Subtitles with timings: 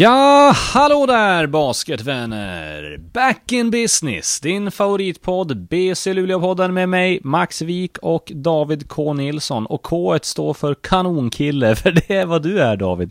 [0.00, 2.98] Ja, hallå där basketvänner!
[3.12, 9.66] Back in business, din favoritpodd BC Luleå-podden med mig, Max Wik och David K Nilsson.
[9.66, 13.10] Och K står för kanonkille, för det är vad du är David.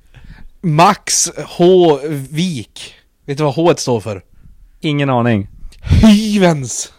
[0.61, 1.99] Max H.
[2.29, 2.95] Wik.
[3.25, 4.23] Vet du vad H står för?
[4.79, 5.47] Ingen aning.
[5.81, 6.93] Hyvens!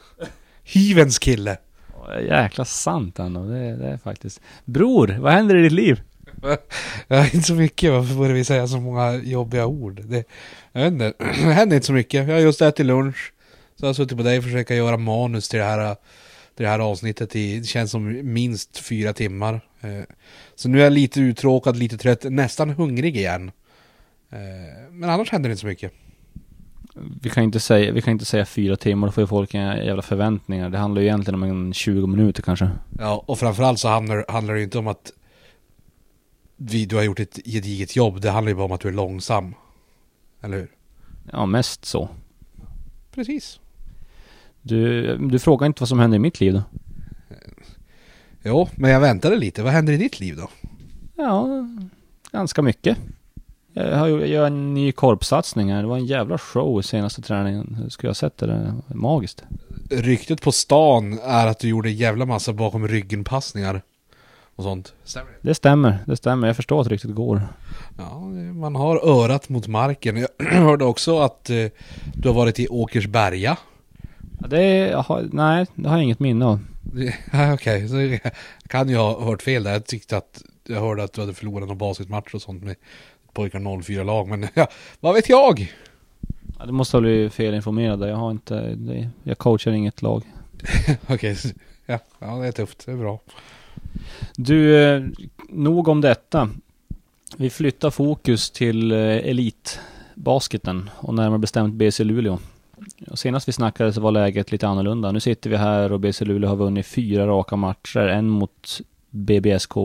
[0.65, 1.57] Hyvens kille.
[2.29, 4.41] Jäkla sant ändå, det, det är faktiskt.
[4.65, 6.01] Bror, vad händer i ditt liv?
[7.09, 10.01] Ja, inte så mycket, varför borde vi säga så många jobbiga ord?
[10.05, 10.25] Det,
[10.73, 12.29] jag vet inte, det händer inte så mycket.
[12.29, 13.33] Jag har just ätit lunch.
[13.77, 15.95] Så jag har suttit på dig och försökt göra manus till det här,
[16.57, 19.61] till det här avsnittet i, det känns som minst fyra timmar.
[19.81, 20.03] Eh,
[20.55, 23.51] Så nu är jag lite uttråkad, lite trött, nästan hungrig igen.
[24.33, 24.39] Eh,
[24.91, 25.93] Men annars händer det inte så mycket.
[27.23, 29.87] Vi kan inte säga, vi kan inte säga fyra timmar, då får ju folk en
[29.87, 30.71] jävla förväntningar.
[30.71, 32.71] Det handlar ju egentligen om en 20 minuter kanske.
[32.99, 35.13] Ja, och framförallt så handlar, handlar det ju inte om att
[36.59, 38.21] vi, du har gjort ett gediget jobb.
[38.21, 39.55] Det handlar ju bara om att du är långsam.
[40.41, 40.71] Eller hur?
[41.33, 42.09] Ja, mest så.
[43.15, 43.61] Precis.
[44.63, 46.63] Du, du frågar inte vad som händer i mitt liv då?
[48.43, 49.63] Jo, men jag väntade lite.
[49.63, 50.49] Vad händer i ditt liv då?
[51.17, 51.47] Ja,
[52.33, 52.99] ganska mycket.
[53.73, 55.83] Jag har ju- jag gör en ny korpsatsning här.
[55.83, 57.77] Det var en jävla show i senaste träningen.
[57.83, 58.47] Hur skulle jag ha sett det?
[58.87, 59.43] var Magiskt.
[59.91, 63.83] Ryktet på stan är att du gjorde en jävla massa bakom ryggen-passningar.
[64.59, 64.95] Och sånt.
[65.05, 65.49] Stämmer det?
[65.49, 66.47] Det stämmer, det stämmer.
[66.47, 67.43] Jag förstår att det riktigt går.
[67.99, 68.19] Ja,
[68.55, 70.17] man har örat mot marken.
[70.17, 71.57] Jag hörde också att eh,
[72.15, 73.57] du har varit i Åkersberga.
[74.41, 76.61] Ja, Det har, nej, det har jag inget minne av.
[77.55, 78.21] Okej, så jag
[78.69, 79.73] kan ju ha hört fel där.
[79.73, 82.77] Jag tyckte att jag hörde att du hade förlorat någon basketmatch och sånt med
[83.33, 84.29] pojkar 04-lag.
[84.29, 84.67] Men ja,
[85.01, 85.75] vad vet jag?
[86.59, 88.09] Ja, det måste ha blivit felinformerad.
[88.09, 90.23] Jag har inte, det, jag coachar inget lag.
[91.09, 91.49] Okej, så-
[91.87, 92.87] ja, ja, det är tufft.
[92.87, 93.21] Det är bra.
[94.37, 95.03] Du, eh,
[95.49, 96.49] nog om detta.
[97.37, 102.39] Vi flyttar fokus till eh, elitbasketen och närmare bestämt BC Luleå.
[103.11, 105.13] Och senast vi snackade så var läget lite annorlunda.
[105.13, 108.09] Nu sitter vi här och BC Luleå har vunnit fyra raka matcher.
[108.09, 109.77] En mot BBSK,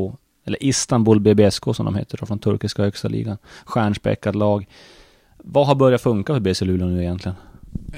[0.45, 3.37] eller Istanbul BBSK som de heter då, från turkiska högsta ligan.
[3.65, 4.67] Stjärnspäckat lag.
[5.37, 7.35] Vad har börjat funka för BC Luleå nu egentligen?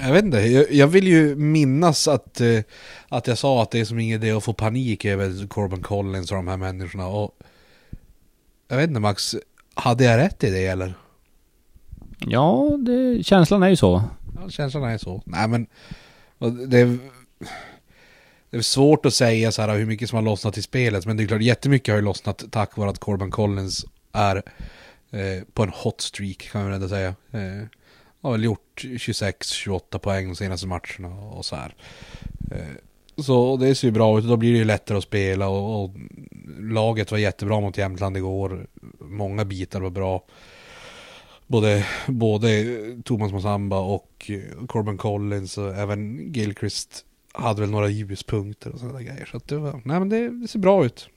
[0.04, 2.60] Jag vet inte, jag, jag vill ju minnas att, eh,
[3.10, 6.32] att jag sa att det är som ingen idé att få panik över Corbin Collins
[6.32, 7.08] och de här människorna.
[7.08, 7.40] Och
[8.68, 9.36] jag vet inte Max,
[9.74, 10.94] hade jag rätt i det eller?
[12.20, 14.04] Ja, det, känslan är ju så.
[14.36, 15.22] Ja, känslan är så.
[15.26, 15.68] Nej men,
[16.70, 16.98] det är,
[18.50, 21.06] det är svårt att säga så här hur mycket som har lossnat i spelet.
[21.06, 24.36] Men det är klart, jättemycket har ju lossnat tack vare att Corbin Collins är
[25.12, 27.16] eh, på en hot streak kan man väl ändå säga.
[27.32, 27.68] Eh,
[28.26, 31.76] har väl gjort 26-28 poäng de senaste matcherna och så här.
[32.52, 32.76] Eh,
[33.18, 35.84] så det ser ju bra ut, och då blir det ju lättare att spela och,
[35.84, 35.92] och
[36.60, 38.68] laget var jättebra mot Jämtland igår.
[39.00, 40.24] Många bitar var bra.
[41.48, 42.66] Både, både
[43.04, 44.32] Thomas Mosamba och
[44.68, 49.26] Corbin Collins och även Gilchrist hade väl några ljuspunkter och sådana grejer.
[49.26, 51.10] Så att det, var, nej men det, det ser bra ut.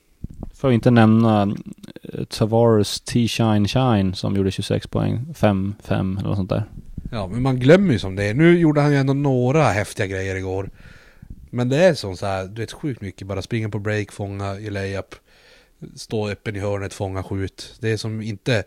[0.55, 1.57] För att inte nämna
[2.03, 5.27] eh, Tavares T-Shine Shine som gjorde 26 poäng.
[5.35, 6.65] 5-5 eller något sånt där.
[7.11, 8.35] Ja, men man glömmer ju som det är.
[8.35, 10.71] Nu gjorde han ju ändå några häftiga grejer igår.
[11.51, 13.27] Men det är som så här, du vet sjukt mycket.
[13.27, 15.15] Bara springa på break, fånga i layup.
[15.95, 17.77] Stå öppen i hörnet, fånga, skjut.
[17.81, 18.65] Det är som inte...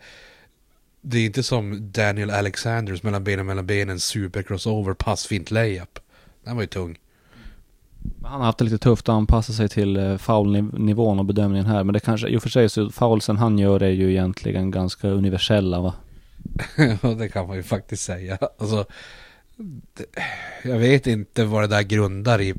[1.04, 5.98] Det är inte som Daniel Alexanders mellan benen mellan benen, super crossover, pass, fint layup.
[6.44, 6.98] Den var ju tung.
[8.22, 11.84] Han har haft det lite tufft att anpassa sig till eh, foulnivån och bedömningen här.
[11.84, 15.08] Men det kanske, i och för sig så foulsen han gör är ju egentligen ganska
[15.08, 15.94] universella va?
[17.02, 18.38] Och det kan man ju faktiskt säga.
[18.58, 18.86] Alltså,
[19.94, 20.04] det,
[20.62, 22.54] jag vet inte vad det där grundar i.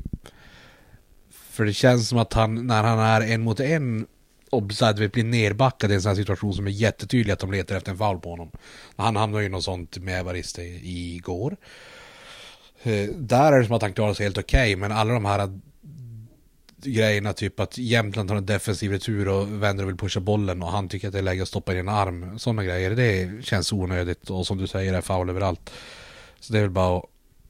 [1.30, 4.06] För det känns som att han, när han är en mot en
[4.50, 7.76] och så blir nerbackad i en sån här situation som är jättetydlig att de letar
[7.76, 8.50] efter en foul på honom.
[8.96, 11.56] Han hamnar ju i något sånt med Evariste igår.
[12.82, 15.60] Eh, där är det som att han klarar sig helt okej, men alla de här
[16.86, 20.68] grejerna, typ att Jämtland har en defensiv retur och vänder och vill pusha bollen och
[20.68, 22.38] han tycker att det är läge att stoppa in en arm.
[22.38, 25.70] Sådana grejer, det känns onödigt och som du säger är foul överallt.
[26.40, 27.02] Så det är väl bara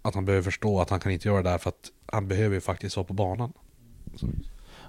[0.03, 2.55] att han behöver förstå att han kan inte göra det där för att han behöver
[2.55, 3.53] ju faktiskt vara på banan.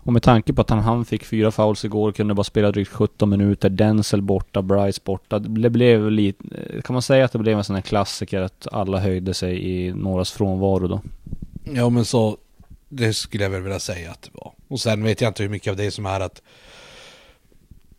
[0.06, 2.92] Och med tanke på att han, han fick fyra fouls igår, kunde bara spela drygt
[2.92, 5.40] 17 minuter, Denzel borta, Bryce borta.
[5.40, 6.44] Det blev lite,
[6.84, 9.94] kan man säga att det blev en sån här klassiker att alla höjde sig i
[9.94, 11.02] någras frånvaro då?
[11.64, 12.38] Ja men så,
[12.90, 14.54] det skulle jag väl vilja säga att det var.
[14.68, 16.42] Och sen vet jag inte hur mycket av det som är att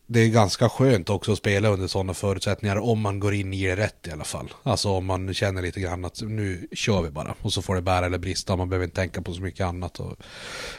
[0.07, 3.67] det är ganska skönt också att spela under sådana förutsättningar om man går in i
[3.67, 4.53] det rätt i alla fall.
[4.63, 7.83] Alltså om man känner lite grann att nu kör vi bara och så får det
[7.83, 8.57] bära eller brista.
[8.57, 10.01] Man behöver inte tänka på så mycket annat.
[10.01, 10.17] Och...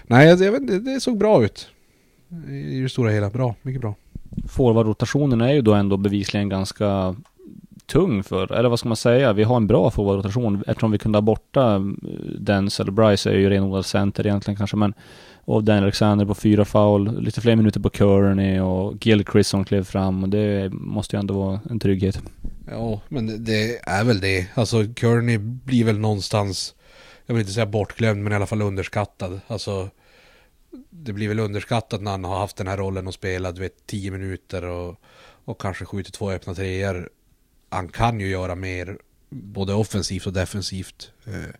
[0.03, 1.69] Nej, jag, vet, inte, det såg bra ut.
[2.49, 3.95] I det stora hela, bra, mycket bra.
[4.49, 7.15] Forwardrotationen är ju då ändå bevisligen ganska
[7.87, 11.17] tung för, eller vad ska man säga, vi har en bra forwardrotation eftersom vi kunde
[11.17, 11.81] ha borta eh,
[12.39, 14.93] Denzel, Bryce är ju renodlad center egentligen kanske, men
[15.45, 19.83] och Dan Alexander på fyra foul, lite fler minuter på Kearney och Gilchrist som klev
[19.83, 22.21] fram och det måste ju ändå vara en trygghet.
[22.69, 24.47] Ja, men det är väl det.
[24.53, 26.75] Alltså Kearney blir väl någonstans,
[27.25, 29.39] jag vill inte säga bortglömd, men i alla fall underskattad.
[29.47, 29.89] Alltså
[30.89, 33.85] det blir väl underskattat när han har haft den här rollen och spelat, du vet,
[33.85, 34.95] tio minuter och,
[35.45, 37.09] och kanske skjutit två öppna treor.
[37.69, 38.97] Han kan ju göra mer,
[39.29, 41.11] både offensivt och defensivt.
[41.25, 41.55] Eh,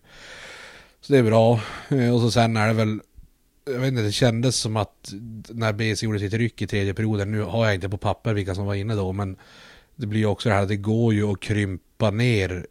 [1.00, 1.60] så det är bra.
[1.88, 3.00] Eh, och så sen är det väl,
[3.64, 5.12] jag vet inte, det kändes som att
[5.48, 8.54] när BC gjorde sitt ryck i tredje perioden, nu har jag inte på papper vilka
[8.54, 9.36] som var inne då, men
[9.96, 12.66] det blir ju också det här, det går ju att krympa ner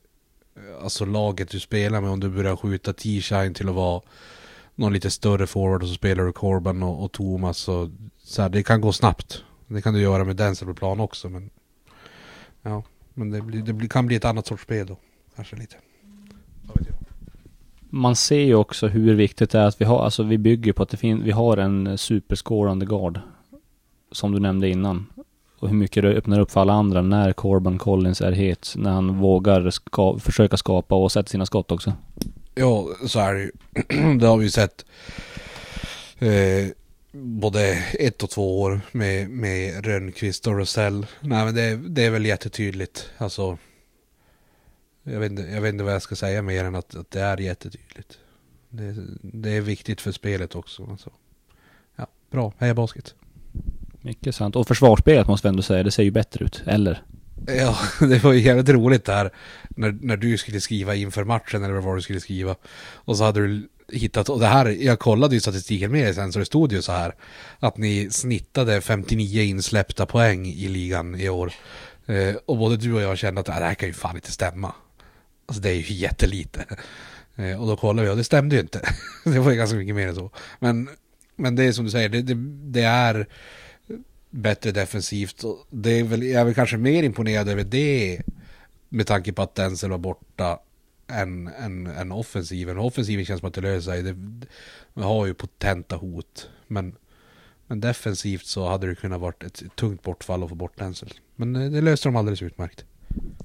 [0.56, 4.02] eh, alltså laget du spelar med om du börjar skjuta T-Shine till att vara
[4.76, 8.50] någon lite större forward och så spelar du Corban och, och Thomas och så här,
[8.50, 9.44] det kan gå snabbt.
[9.68, 11.50] Det kan du göra med Denzel på plan också men
[12.62, 12.84] ja,
[13.18, 14.98] men det, blir, det blir, kan bli ett annat sorts spel då.
[15.36, 15.76] Kanske lite.
[17.90, 20.84] Man ser ju också hur viktigt det är att vi har, alltså vi bygger på
[20.84, 23.20] att det finns, vi har en superscorande guard.
[24.12, 25.06] Som du nämnde innan.
[25.60, 28.74] Och hur mycket det öppnar upp för alla andra när Corban Collins är het.
[28.78, 31.94] När han vågar ska, försöka skapa och sätta sina skott också.
[32.56, 33.52] Ja, så är det ju.
[34.20, 34.86] det har vi sett.
[36.20, 36.68] Eh,
[37.18, 37.62] både
[38.00, 41.06] ett och två år med, med Rönnqvist och Rosell.
[41.22, 43.10] Nej men det, det är väl jättetydligt.
[43.18, 43.58] Alltså.
[45.04, 47.22] Jag vet, inte, jag vet inte vad jag ska säga mer än att, att det
[47.22, 48.20] är jättetydligt.
[48.70, 50.88] Det, det är viktigt för spelet också.
[50.92, 51.10] Alltså.
[51.96, 52.54] Ja, bra.
[52.58, 53.16] Heja basket.
[54.02, 54.56] Mycket sant.
[54.56, 56.64] Och försvarsspelet måste vi ändå säga, det ser ju bättre ut.
[56.66, 57.04] Eller?
[57.48, 57.78] Ja,
[58.08, 59.32] det var ju jävligt roligt där
[59.70, 62.56] när, när du skulle skriva inför matchen eller vad du skulle skriva.
[62.80, 66.34] Och så hade du hittat, och det här, jag kollade ju statistiken med er sen
[66.34, 67.16] så det stod ju så här
[67.60, 71.54] att ni snittade 59 insläppta poäng i ligan i år.
[72.06, 74.32] Eh, och både du och jag kände att äh, det här kan ju fan inte
[74.32, 74.74] stämma.
[75.46, 76.66] Alltså det är ju jättelite.
[77.36, 78.82] Eh, och då kollade vi och det stämde ju inte.
[79.24, 80.32] det var ju ganska mycket mer än så.
[80.60, 80.90] Men,
[81.36, 82.34] men det är som du säger, det, det,
[82.72, 83.28] det är
[84.30, 85.44] bättre defensivt.
[85.44, 88.22] Och det är väl, jag är väl kanske mer imponerad över det
[88.90, 90.60] med tanke på att Denzel var borta
[91.08, 92.78] än, än, än offensiven.
[92.78, 94.04] Offensiven känns som att det löser sig.
[94.04, 94.16] Det,
[94.94, 96.50] vi har ju potenta hot.
[96.68, 96.96] Men,
[97.68, 101.14] men defensivt så hade det kunnat varit ett tungt bortfall att få bort Denzel.
[101.36, 102.86] Men det löste de alldeles utmärkt.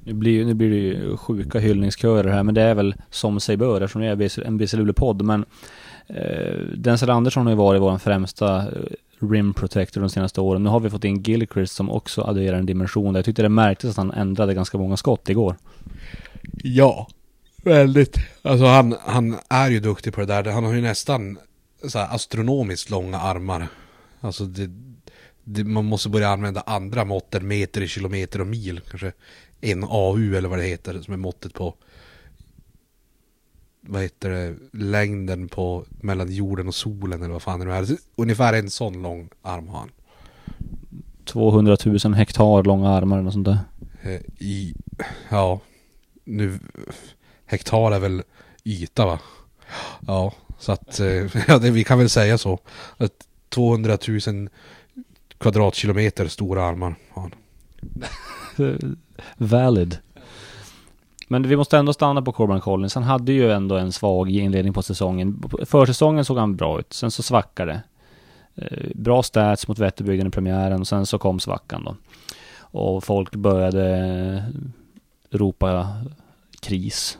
[0.04, 3.56] Nu blir, nu blir det ju sjuka hyllningskörer här, men det är väl som sig
[3.56, 5.22] bör eftersom det är en BC Luleå-podd.
[5.22, 5.44] Men
[6.06, 8.66] eh, Denzel Andersson har ju varit vår främsta eh,
[9.18, 10.62] rim protector de senaste åren.
[10.62, 13.14] Nu har vi fått in Gilchrist som också adderar en dimension.
[13.14, 15.56] Jag tyckte det märktes att han ändrade ganska många skott igår.
[16.62, 17.08] Ja,
[17.62, 18.16] väldigt.
[18.42, 20.44] Alltså han, han är ju duktig på det där.
[20.44, 21.38] Han har ju nästan
[21.88, 23.68] så här astronomiskt långa armar.
[24.20, 24.70] Alltså det,
[25.44, 28.80] det, man måste börja använda andra mått än meter, kilometer och mil.
[28.90, 29.12] Kanske
[29.60, 31.74] en AU eller vad det heter som är måttet på
[33.86, 37.86] vad heter det, längden på mellan jorden och solen eller vad fan det nu är.
[38.16, 39.90] Ungefär en sån lång arm har han.
[41.24, 43.58] 200 000 hektar långa armar eller något sånt där.
[44.02, 44.74] Eh, I,
[45.28, 45.60] ja,
[46.24, 46.58] nu,
[47.52, 48.22] hektar är väl
[48.64, 49.18] yta va?
[50.06, 51.06] Ja, så att, eh,
[51.48, 52.58] ja det, vi kan väl säga så.
[52.96, 54.48] Att 200 000
[55.38, 57.32] kvadratkilometer stora armar har han.
[59.36, 59.98] Valid.
[61.28, 62.94] Men vi måste ändå stanna på Corbin Collins.
[62.94, 65.42] Han hade ju ändå en svag inledning på säsongen.
[65.66, 67.82] Försäsongen såg han bra ut, sen så svackade det.
[68.64, 71.96] Eh, bra stats mot Vätterbygden i premiären och sen så kom svackan då.
[72.58, 75.96] Och folk började eh, ropa
[76.60, 77.18] kris.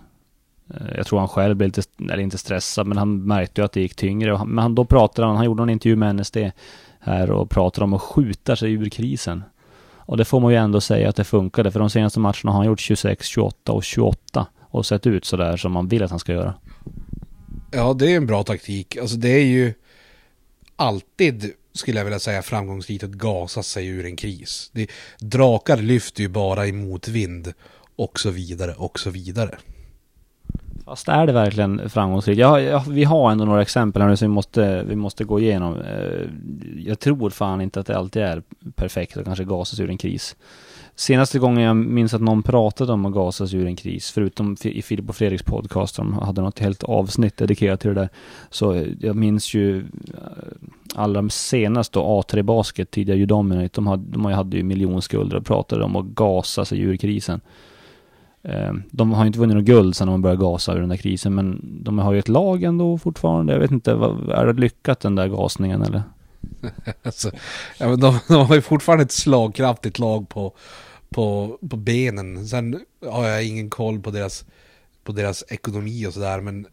[0.74, 3.72] Eh, jag tror han själv blev lite, eller inte stressad, men han märkte ju att
[3.72, 4.44] det gick tyngre.
[4.44, 6.36] Men då pratade han, han gjorde en intervju med NSD
[7.00, 9.44] här och pratade om att skjuta sig ur krisen.
[9.96, 12.52] Och det får man ju ändå säga att det funkade, för de senaste matcherna har
[12.52, 16.18] han gjort 26, 28 och 28 och sett ut sådär som man vill att han
[16.18, 16.54] ska göra.
[17.70, 18.96] Ja, det är en bra taktik.
[18.96, 19.74] Alltså det är ju
[20.76, 24.70] alltid, skulle jag vilja säga, framgångsrikt att gasa sig ur en kris.
[24.72, 27.52] Det, drakar lyfter ju bara i motvind
[27.96, 29.58] och så vidare och så vidare.
[30.84, 32.38] Fast är det verkligen framgångsrikt?
[32.38, 35.40] Ja, ja, vi har ändå några exempel här nu som vi måste, vi måste gå
[35.40, 35.80] igenom.
[35.80, 36.28] Eh,
[36.86, 38.42] jag tror fan inte att det alltid är
[38.74, 40.36] perfekt att kanske gasas ur en kris.
[40.94, 44.82] Senaste gången jag minns att någon pratade om att gasas ur en kris, förutom i
[44.82, 48.08] Filip och Fredriks podcast, de hade något helt avsnitt dedikerat till det där.
[48.50, 49.84] Så jag minns ju eh,
[50.94, 55.84] allra senast då A3 Basket, tidigare Udominate, de hade, de hade ju miljonskulder och pratade
[55.84, 57.40] om att gasa sig ur krisen.
[58.44, 61.34] Ehm, de har inte vunnit något guld sedan de började gasa ur den där krisen,
[61.34, 63.52] men de har ju ett lag ändå fortfarande.
[63.52, 66.02] Jag vet inte, är det lyckat den där gasningen eller?
[67.02, 67.30] alltså,
[67.78, 70.54] ja, men de, de, har ju fortfarande ett slagkraftigt lag på,
[71.08, 72.46] på, på benen.
[72.46, 72.80] Sen
[73.10, 74.44] har jag ingen koll på deras,
[75.04, 76.66] på deras ekonomi och sådär men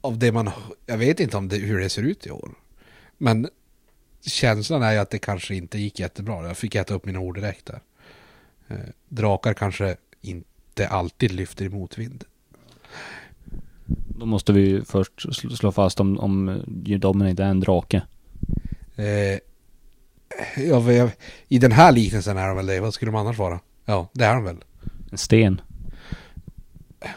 [0.00, 0.50] av det man,
[0.86, 2.50] jag vet inte om det, hur det ser ut i år.
[3.18, 3.48] Men
[4.26, 6.46] känslan är ju att det kanske inte gick jättebra.
[6.46, 7.80] Jag fick äta upp mina ord direkt där.
[8.70, 8.76] Eh,
[9.08, 12.24] drakar kanske inte alltid lyfter i motvind.
[14.18, 16.62] Då måste vi först sl- slå fast om, om
[16.98, 18.02] Dominate är en drake.
[18.96, 19.38] Eh,
[20.64, 21.10] ja, jag,
[21.48, 22.80] I den här liknelsen är de väl det.
[22.80, 23.60] Vad skulle de annars vara?
[23.84, 24.56] Ja, det är de väl.
[25.12, 25.60] En sten.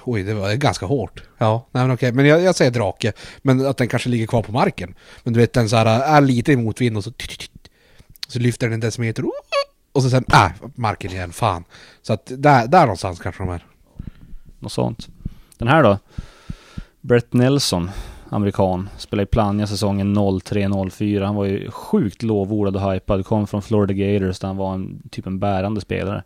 [0.03, 1.23] Oj, det var ganska hårt.
[1.37, 2.11] Ja, nej men okej.
[2.11, 3.13] Men jag, jag säger drake.
[3.41, 4.95] Men att den kanske ligger kvar på marken.
[5.23, 5.85] Men du vet, den så här
[6.17, 7.11] är lite i motvind och så...
[8.27, 9.23] Så lyfter den en decimeter.
[9.93, 11.31] Och så sen, äh, marken igen.
[11.31, 11.63] Fan.
[12.01, 13.65] Så att där, där någonstans kanske de är.
[14.59, 15.07] Något sånt.
[15.57, 15.97] Den här då?
[17.01, 17.89] Brett Nelson,
[18.29, 18.89] amerikan.
[18.97, 21.25] Spelade i Plannja säsongen 03-04.
[21.25, 23.25] Han var ju sjukt lovordad och hypad.
[23.25, 26.23] Kom från Florida Gators där han var en, typ en bärande spelare.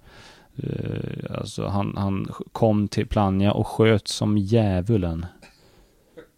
[0.63, 5.25] Uh, alltså han, han kom till Plannja och sköt som djävulen.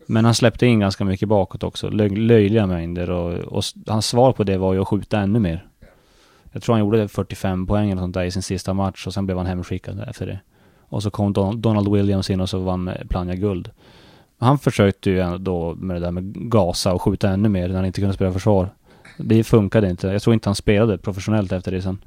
[0.07, 1.89] Men han släppte in ganska mycket bakåt också.
[1.89, 5.68] Lö löjliga mängder och, och hans svar på det var ju att skjuta ännu mer.
[6.51, 9.25] Jag tror han gjorde 45 poäng eller sånt där i sin sista match och sen
[9.25, 10.39] blev han hemskickad efter det.
[10.89, 13.71] Och så kom Don Donald Williams in och så vann Plannja guld.
[14.37, 17.85] Han försökte ju då med det där med gasa och skjuta ännu mer när han
[17.85, 18.73] inte kunde spela försvar.
[19.17, 20.07] Det funkade inte.
[20.07, 21.97] Jag tror inte han spelade professionellt efter det sen.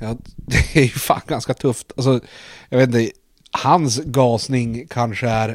[0.00, 1.92] Ja, det är ju fan ganska tufft.
[1.96, 2.20] Alltså,
[2.68, 3.10] jag vet inte,
[3.50, 5.48] hans gasning kanske är...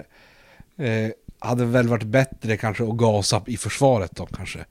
[0.78, 4.66] Eh, hade väl varit bättre kanske att gasa i försvaret då kanske.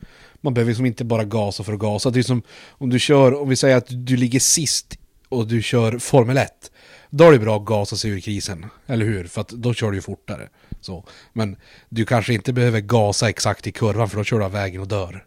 [0.46, 2.10] Man behöver liksom inte bara gasa för att gasa.
[2.10, 4.98] Det är som om du kör, om vi säger att du ligger sist
[5.28, 6.70] och du kör Formel 1.
[7.10, 9.24] Då är det bra att gasa sig ur krisen, eller hur?
[9.24, 10.48] För att då kör du ju fortare.
[10.80, 11.04] Så.
[11.32, 11.56] Men
[11.88, 14.88] du kanske inte behöver gasa exakt i kurvan för då kör du av vägen och
[14.88, 15.24] dör.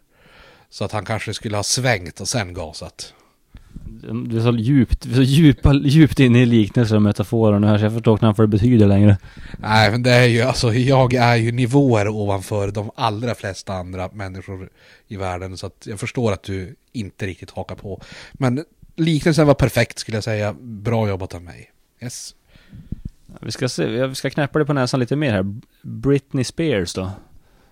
[0.70, 3.14] Så att han kanske skulle ha svängt och sen gasat.
[4.28, 7.84] Det är så djupt, så djupa, djupt inne i liknelser och metaforer nu här så
[7.84, 9.18] jag förstår knappt vad det betyder längre.
[9.58, 14.08] Nej men det är ju, alltså jag är ju nivåer ovanför de allra flesta andra
[14.12, 14.68] människor
[15.08, 18.02] i världen så att jag förstår att du inte riktigt hakar på.
[18.32, 18.64] Men
[18.96, 20.56] liknelsen var perfekt skulle jag säga.
[20.60, 21.70] Bra jobbat av mig.
[22.02, 22.34] Yes.
[23.40, 25.54] Vi ska se, vi ska knäppa det på näsan lite mer här.
[25.82, 27.10] Britney Spears då.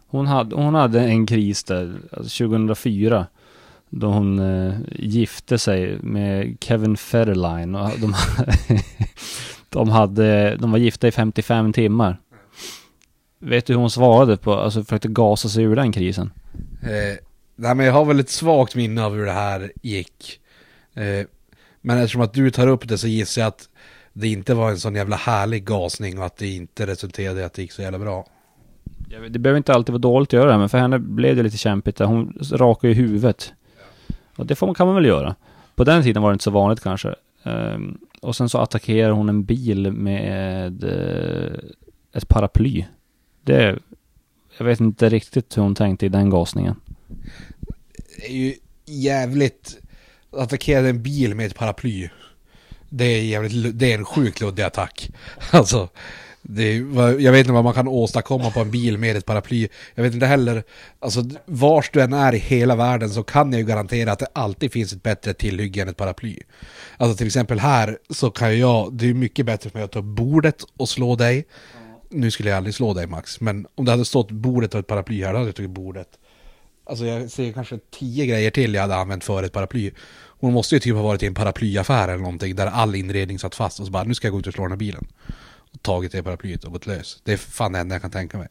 [0.07, 3.27] Hon hade, hon hade en kris där, alltså 2004.
[3.91, 7.75] Då hon eh, gifte sig med Kevin Federline.
[7.75, 8.15] Och de,
[9.69, 12.21] de, hade, de var gifta i 55 timmar.
[13.41, 16.33] Vet du hur hon svarade på, alltså försökte gasa sig ur den krisen?
[16.83, 17.19] Eh,
[17.57, 20.41] nej men jag har väl ett svagt minne av hur det här gick.
[20.95, 21.27] Eh,
[21.81, 23.69] men eftersom att du tar upp det så gissar jag att
[24.13, 27.55] det inte var en sån jävla härlig gasning och att det inte resulterade i att
[27.55, 28.27] det gick så jävla bra.
[29.31, 31.57] Det behöver inte alltid vara dåligt att göra det, men för henne blev det lite
[31.57, 31.99] kämpigt.
[31.99, 33.53] Hon rakade ju huvudet.
[34.39, 35.35] Och det får man, kan man väl göra.
[35.75, 37.15] På den tiden var det inte så vanligt kanske.
[37.43, 41.59] Um, och sen så attackerar hon en bil med uh,
[42.13, 42.85] ett paraply.
[43.43, 43.79] Det...
[44.59, 46.81] Jag vet inte riktigt hur hon tänkte i den gasningen.
[48.17, 48.55] Det är ju
[48.85, 49.79] jävligt...
[50.31, 52.09] Attackera en bil med ett paraply.
[52.89, 53.79] Det är jävligt...
[53.79, 55.11] Det är en sjukt luddig attack.
[55.51, 55.89] Alltså...
[56.51, 56.77] Det,
[57.19, 59.69] jag vet inte vad man kan åstadkomma på en bil med ett paraply.
[59.95, 60.63] Jag vet inte heller,
[60.99, 64.27] alltså vars du än är i hela världen så kan jag ju garantera att det
[64.33, 66.39] alltid finns ett bättre tillhygge än ett paraply.
[66.97, 70.03] Alltså till exempel här så kan jag, det är mycket bättre för mig att ta
[70.03, 71.47] bordet och slå dig.
[72.11, 74.87] Nu skulle jag aldrig slå dig Max, men om det hade stått bordet och ett
[74.87, 76.09] paraply här, då hade jag tagit bordet.
[76.87, 79.91] Alltså jag ser kanske tio grejer till jag hade använt för ett paraply.
[80.41, 83.55] Hon måste ju typ ha varit i en paraplyaffär eller någonting där all inredning satt
[83.55, 85.07] fast och så bara nu ska jag gå ut och slå den här bilen
[85.73, 87.21] och tagit det paraplyet och gått lös.
[87.25, 88.49] Det är fan det enda jag kan tänka mig.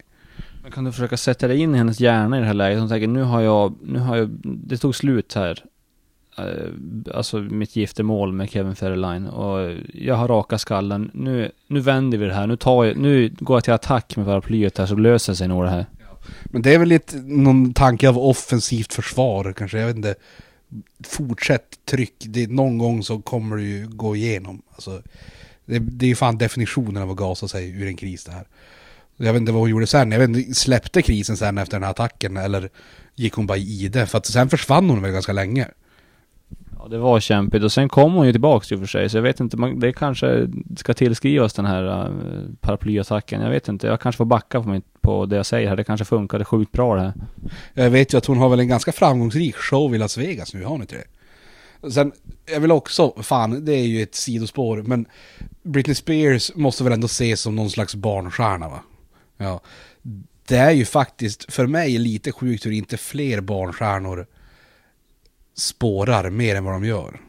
[0.64, 2.80] Men kan du försöka sätta dig in i hennes hjärna i det här läget?
[2.80, 5.64] Hon tänker, nu har jag, nu har jag, det tog slut här.
[6.40, 6.72] Uh,
[7.14, 11.12] alltså mitt giftermål med Kevin Federline och jag har raka skallen.
[11.14, 12.48] Nu, nu vänder vi det här.
[12.48, 15.64] Nu, tar jag, nu går jag till attack med paraplyet här så löser sig nog
[15.64, 15.86] det här.
[16.44, 19.80] Men det är väl lite någon tanke av offensivt försvar kanske.
[19.80, 20.16] Jag vet inte.
[21.04, 22.16] Fortsätt tryck.
[22.20, 24.62] Det, någon gång så kommer det ju gå igenom.
[24.72, 25.02] Alltså,
[25.68, 28.48] det, det är ju fan definitionen av att gasa sig ur en kris det här.
[29.18, 30.12] Jag vet inte vad hon gjorde sen.
[30.12, 32.70] Jag vet inte, släppte krisen sen efter den här attacken eller
[33.16, 34.06] gick hon bara i det?
[34.06, 35.68] För att sen försvann hon väl ganska länge.
[36.80, 39.10] Ja, det var kämpigt och sen kom hon ju tillbaks i och för sig.
[39.10, 42.12] Så jag vet inte, man, det kanske ska tillskrivas den här uh,
[42.62, 43.42] paraplyattacken.
[43.42, 45.76] Jag vet inte, jag kanske får backa på, mitt, på det jag säger här.
[45.76, 47.14] Det kanske funkade sjukt bra det här.
[47.74, 50.64] Jag vet ju att hon har väl en ganska framgångsrik show i Las Vegas nu,
[50.64, 51.08] har hon inte det?
[51.92, 52.12] Sen,
[52.54, 55.06] jag vill också, fan det är ju ett sidospår, men
[55.68, 58.80] Britney Spears måste väl ändå ses som någon slags barnstjärna va?
[59.38, 59.62] Ja.
[60.48, 64.28] Det är ju faktiskt, för mig, lite sjukt hur inte fler barnstjärnor
[65.54, 67.22] spårar mer än vad de gör.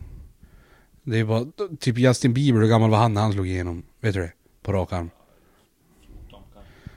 [1.03, 1.47] Det är bara,
[1.81, 3.83] typ Justin Bieber, hur gammal var han när han slog igenom?
[4.01, 4.33] Vet du det?
[4.63, 5.11] På rak arm.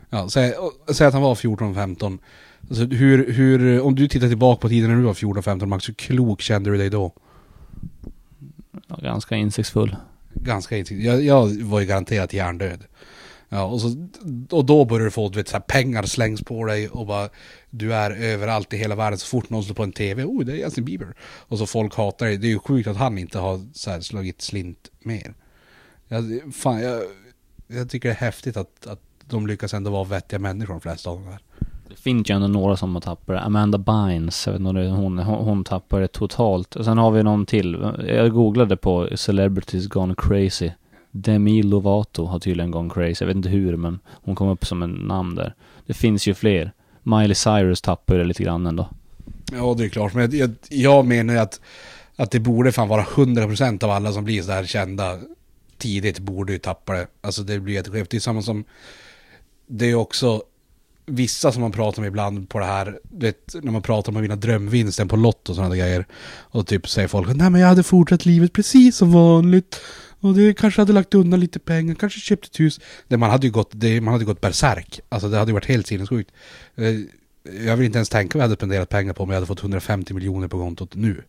[0.09, 0.53] Ja, säg,
[0.93, 2.19] säg att han var 14-15.
[2.69, 5.93] Alltså hur, hur, om du tittar tillbaka på tiden när du var 14-15 Max, hur
[5.93, 7.13] klok kände du dig då?
[9.01, 9.95] Ganska insiktsfull.
[10.33, 11.05] Ganska intensivt.
[11.05, 12.83] Jag, jag var ju garanterat hjärndöd.
[13.53, 14.07] Ja, och, så,
[14.49, 17.29] och då börjar du få, du vet, så här, pengar slängs på dig och bara
[17.69, 20.51] Du är överallt i hela världen så fort någon slår på en TV, oh det
[20.51, 21.15] är Justin Bieber.
[21.21, 22.37] Och så folk hatar dig.
[22.37, 25.33] Det är ju sjukt att han inte har så här, slagit slint mer.
[26.07, 27.03] Jag, fan, jag,
[27.67, 31.09] jag tycker det är häftigt att, att de lyckas ändå vara vettiga människor de flesta
[31.09, 31.41] av dem här.
[31.91, 33.41] Det finns ju ändå några som har tappat det.
[33.41, 36.75] Amanda Bynes, jag vet inte om det är hon, hon, tappade det totalt.
[36.75, 37.93] Och sen har vi någon till.
[38.07, 40.71] Jag googlade på Celebrities Gone Crazy.
[41.11, 43.23] Demi Lovato har tydligen gone crazy.
[43.23, 45.55] Jag vet inte hur, men hon kom upp som en namn där.
[45.85, 46.71] Det finns ju fler.
[47.03, 48.89] Miley Cyrus tappar det lite grann ändå.
[49.51, 50.13] Ja, det är klart.
[50.13, 51.61] Men jag, jag menar ju att,
[52.15, 55.19] att det borde fan vara 100% av alla som blir så här kända
[55.77, 57.07] tidigt borde ju tappa det.
[57.21, 58.09] Alltså det blir jätteskevt.
[58.09, 58.63] Det är samma som...
[59.67, 60.43] Det är också
[61.11, 64.17] vissa som man pratar med ibland på det här, du vet, när man pratar om
[64.17, 66.05] att vinna drömvinsten på Lotto och sådana grejer.
[66.39, 69.81] Och typ säger folk, nej men jag hade fortsatt livet precis som vanligt.
[70.19, 72.79] Och det kanske hade lagt undan lite pengar, kanske köpt ett hus.
[73.07, 74.99] Det, man hade ju gått, det, man hade gått berserk.
[75.09, 76.31] Alltså det hade ju varit helt sinnessjukt.
[76.75, 76.95] Eh,
[77.65, 79.59] jag vill inte ens tänka vad jag hade spenderat pengar på om jag hade fått
[79.59, 81.23] 150 miljoner på kontot nu.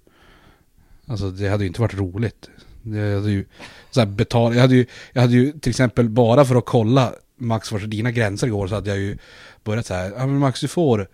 [1.06, 2.50] Alltså det hade ju inte varit roligt.
[2.82, 3.44] Det hade ju,
[3.90, 7.12] så här, betal, jag, hade ju, jag hade ju till exempel bara för att kolla
[7.42, 9.18] Max var dina gränser går så hade jag ju
[9.64, 11.08] börjat så här, ja men Max du får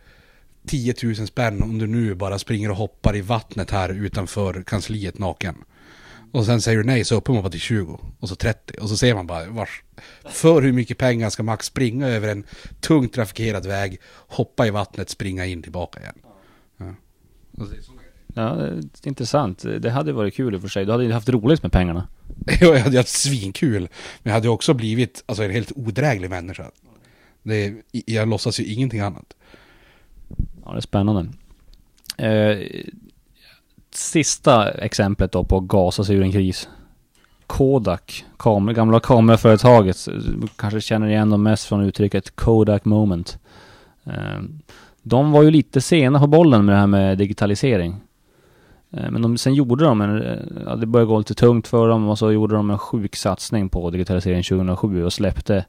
[0.67, 5.19] 10 000 spänn om du nu bara springer och hoppar i vattnet här utanför kansliet
[5.19, 5.65] naken.
[6.33, 8.89] Och sen säger du nej så uppe man bara till 20 och så 30 och
[8.89, 9.83] så ser man bara vars,
[10.31, 12.45] för hur mycket pengar ska Max springa över en
[12.81, 16.19] tungt trafikerad väg, hoppa i vattnet, springa in tillbaka igen.
[16.77, 16.95] Ja.
[18.39, 18.57] Ja,
[19.03, 19.65] intressant.
[19.81, 20.85] Det hade varit kul i och för sig.
[20.85, 22.09] Du hade ju haft roligt med pengarna.
[22.61, 23.81] Jag hade haft svinkul.
[24.23, 26.71] Men jag hade också blivit alltså, en helt odräglig människa.
[27.43, 29.35] Det, jag låtsas ju ingenting annat.
[30.65, 31.27] Ja, det är spännande.
[32.17, 32.59] Eh,
[33.91, 36.69] sista exemplet då på gasa sig ur en kris.
[37.47, 40.09] Kodak, kamer, gamla kameraföretaget.
[40.57, 43.39] Kanske känner igen dem mest från uttrycket Kodak moment.
[44.05, 44.41] Eh,
[45.03, 47.97] de var ju lite sena på bollen med det här med digitalisering.
[48.91, 51.89] Eh, men de, sen gjorde de en, eh, ja, det började gå lite tungt för
[51.89, 55.65] dem och så gjorde de en sjuk satsning på digitalisering 2007 och släppte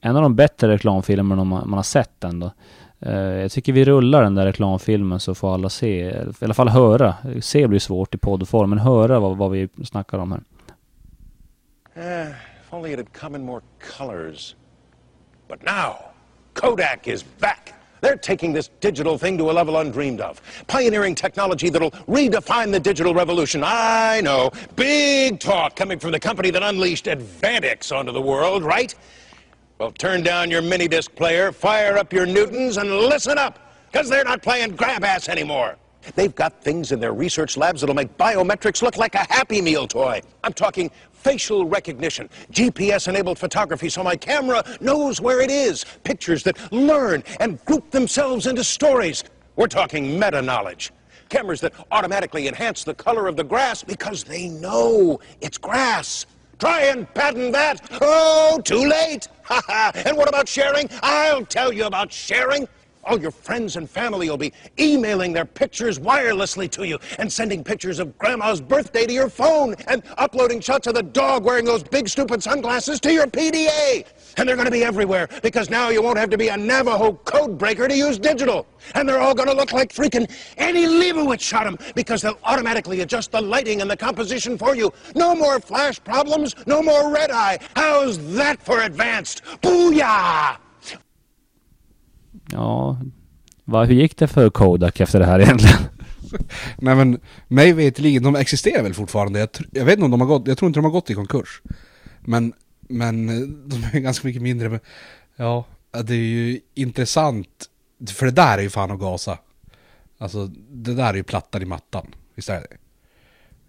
[0.00, 2.52] en av de bättre reklamfilmerna man, man har sett ändå.
[3.00, 6.54] Eh, jag tycker vi rullar den där reklamfilmen så får alla se, eller i alla
[6.54, 7.14] fall höra.
[7.40, 10.42] Se blir svårt i poddform, men höra vad, vad vi snackar om här.
[11.94, 13.60] Eh, if only it had come in more
[13.98, 14.56] colors.
[15.48, 15.94] But now,
[16.54, 17.79] Kodak is back.
[18.00, 20.40] They're taking this digital thing to a level undreamed of.
[20.66, 23.62] Pioneering technology that'll redefine the digital revolution.
[23.64, 24.50] I know.
[24.76, 28.94] Big talk coming from the company that unleashed Advantix onto the world, right?
[29.78, 33.58] Well, turn down your mini disc player, fire up your Newtons, and listen up,
[33.90, 35.76] because they're not playing grab ass anymore.
[36.14, 39.86] They've got things in their research labs that'll make biometrics look like a Happy Meal
[39.86, 40.20] toy.
[40.44, 46.42] I'm talking facial recognition, GPS enabled photography so my camera knows where it is, pictures
[46.44, 49.24] that learn and group themselves into stories.
[49.56, 50.92] We're talking meta knowledge.
[51.28, 56.26] Cameras that automatically enhance the color of the grass because they know it's grass.
[56.58, 57.80] Try and patent that.
[58.00, 59.28] Oh, too late.
[59.50, 59.90] Ha ha.
[60.06, 60.88] And what about sharing?
[61.02, 62.68] I'll tell you about sharing.
[63.04, 67.64] All your friends and family will be emailing their pictures wirelessly to you and sending
[67.64, 71.82] pictures of grandma's birthday to your phone and uploading shots of the dog wearing those
[71.82, 74.04] big stupid sunglasses to your PDA.
[74.36, 77.12] And they're going to be everywhere because now you won't have to be a Navajo
[77.12, 78.66] code breaker to use digital.
[78.94, 83.00] And they're all going to look like freaking Eddie Leibovitz shot 'em because they'll automatically
[83.00, 84.92] adjust the lighting and the composition for you.
[85.14, 87.58] No more flash problems, no more red eye.
[87.74, 89.42] How's that for advanced?
[89.62, 90.58] Booyah!
[92.52, 93.00] Ja,
[93.64, 95.78] vad, hur gick det för Kodak efter det här egentligen?
[96.78, 99.38] Nej men, mig veterligen, de existerar väl fortfarande.
[99.38, 101.14] Jag, jag vet inte om de har gått, jag tror inte de har gått i
[101.14, 101.62] konkurs.
[102.20, 104.68] Men, men eh, de är ganska mycket mindre.
[104.68, 104.80] Men,
[105.36, 105.64] ja,
[106.04, 107.48] det är ju intressant.
[108.14, 109.38] För det där är ju fan att gasa.
[110.18, 112.06] Alltså, det där är ju plattan i mattan.
[112.34, 112.76] Visst är det?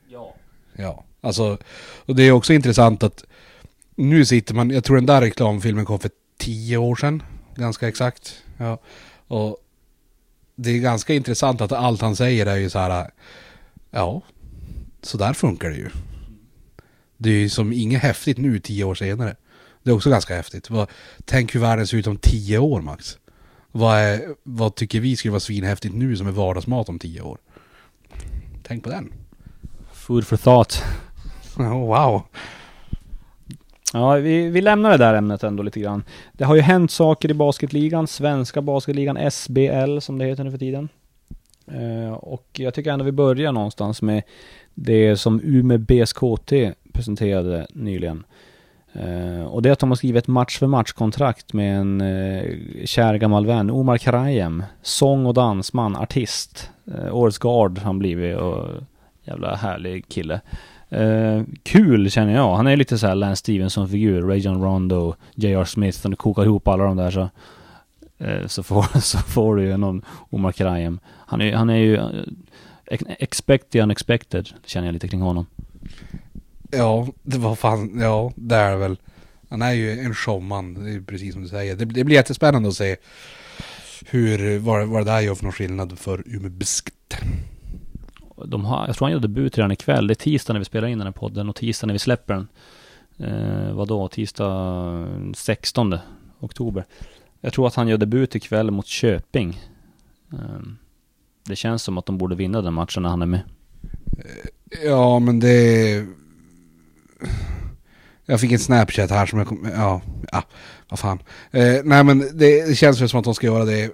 [0.08, 0.36] Ja.
[0.74, 1.58] Ja, alltså,
[2.06, 3.24] och det är också intressant att
[3.96, 7.24] nu sitter man, jag tror den där reklamfilmen kom för tio år sedan,
[7.56, 8.44] ganska exakt.
[8.62, 8.80] Ja,
[9.28, 9.58] och
[10.56, 13.12] det är ganska intressant att allt han säger är ju så här,
[13.91, 14.21] ja,
[15.02, 15.89] så där funkar det ju.
[17.17, 19.36] Det är ju som inget häftigt nu tio år senare.
[19.84, 20.69] Det är också ganska häftigt.
[20.69, 20.89] Vad,
[21.26, 23.17] tänk hur världen ser ut om tio år Max.
[23.71, 27.38] Vad, är, vad tycker vi skulle vara svinhäftigt nu som är vardagsmat om tio år?
[28.63, 29.13] Tänk på den.
[29.93, 30.84] Food for thought.
[31.58, 32.24] Oh, wow.
[33.94, 36.04] Ja, vi, vi lämnar det där ämnet ändå lite grann.
[36.34, 40.58] Det har ju hänt saker i basketligan, svenska basketligan, SBL som det heter nu för
[40.58, 40.90] tiden.
[41.68, 44.24] Eh, och jag tycker ändå vi börjar någonstans med
[44.74, 46.54] det som Umeå BSKT
[46.94, 48.24] presenterade nyligen.
[48.94, 52.44] Eh, och det är att de har skrivit ett match för match-kontrakt med en eh,
[52.86, 54.64] kär gammal vän, Omar Karajem.
[54.82, 56.70] Sång och dansman, artist.
[56.88, 58.68] Eh, årets guard har han blivit och
[59.24, 60.42] jävla härlig kille.
[60.92, 62.56] Eh, kul känner jag.
[62.56, 64.22] Han är lite såhär Lance Stevenson-figur.
[64.22, 65.66] Rajon Rondo, J.R.
[65.66, 66.06] Smith.
[66.06, 67.30] Om du kokar ihop alla de där så,
[68.18, 71.00] eh, så, får, så får du ju någon Omar Krayem.
[71.06, 75.46] Han är, han är ju eh, expect the unexpected, känner jag lite kring honom.
[76.72, 78.98] Ja, det var fan, ja, det är väl.
[79.50, 81.76] Han är ju en showman, det är precis som du säger.
[81.76, 82.96] Det, det blir jättespännande att se
[84.06, 86.50] hur, vad, vad det där gör för någon skillnad för Umeå
[88.46, 90.08] de har, jag tror han gör debut redan ikväll.
[90.08, 92.34] Det är tisdag när vi spelar in den här podden och tisdag när vi släpper
[92.34, 92.48] den.
[93.18, 94.08] Eh, vadå?
[94.08, 95.98] Tisdag 16
[96.40, 96.86] oktober.
[97.42, 99.60] Jag tror att han gör debut ikväll mot Köping.
[100.34, 100.62] Eh,
[101.44, 103.42] det känns som att de borde vinna den matchen när han är med.
[104.18, 106.06] Eh, ja, men det...
[108.26, 109.70] Jag fick en Snapchat här som jag kom...
[109.76, 110.02] Ja,
[110.32, 110.44] ja
[110.90, 111.20] vad fan.
[111.52, 113.92] Eh, nej men det, det känns väl som att de ska göra det.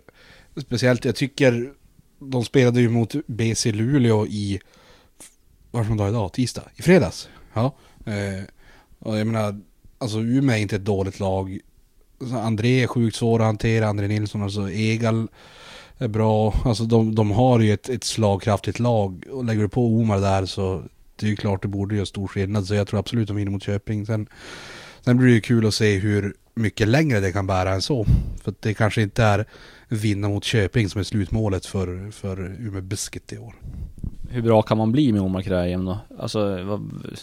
[0.61, 1.73] Speciellt, jag tycker...
[2.19, 4.59] De spelade ju mot BC Luleå i...
[5.71, 6.33] Vad är det dag idag?
[6.33, 6.63] Tisdag?
[6.75, 7.29] I fredags?
[7.53, 7.75] Ja.
[8.05, 8.43] Eh,
[8.99, 9.61] och jag menar,
[9.97, 11.59] alltså Umeå är inte ett dåligt lag.
[12.21, 15.27] Alltså, André är sjukt svår att hantera, André Nilsson, alltså Egal
[15.97, 16.53] är bra.
[16.65, 19.23] Alltså de, de har ju ett, ett slagkraftigt lag.
[19.31, 20.83] Och lägger du på Omar där så
[21.15, 22.67] det är ju klart det borde göra stor skillnad.
[22.67, 24.05] Så jag tror absolut de vinner mot Köping.
[24.05, 24.27] Sen,
[25.01, 28.05] sen blir det ju kul att se hur mycket längre det kan bära än så.
[28.43, 29.45] För att det kanske inte är
[29.89, 33.55] vinna mot Köping som är slutmålet för, för Umeå Biscuit i år.
[34.29, 35.97] Hur bra kan man bli med Omar Krajem då?
[36.19, 36.59] Alltså,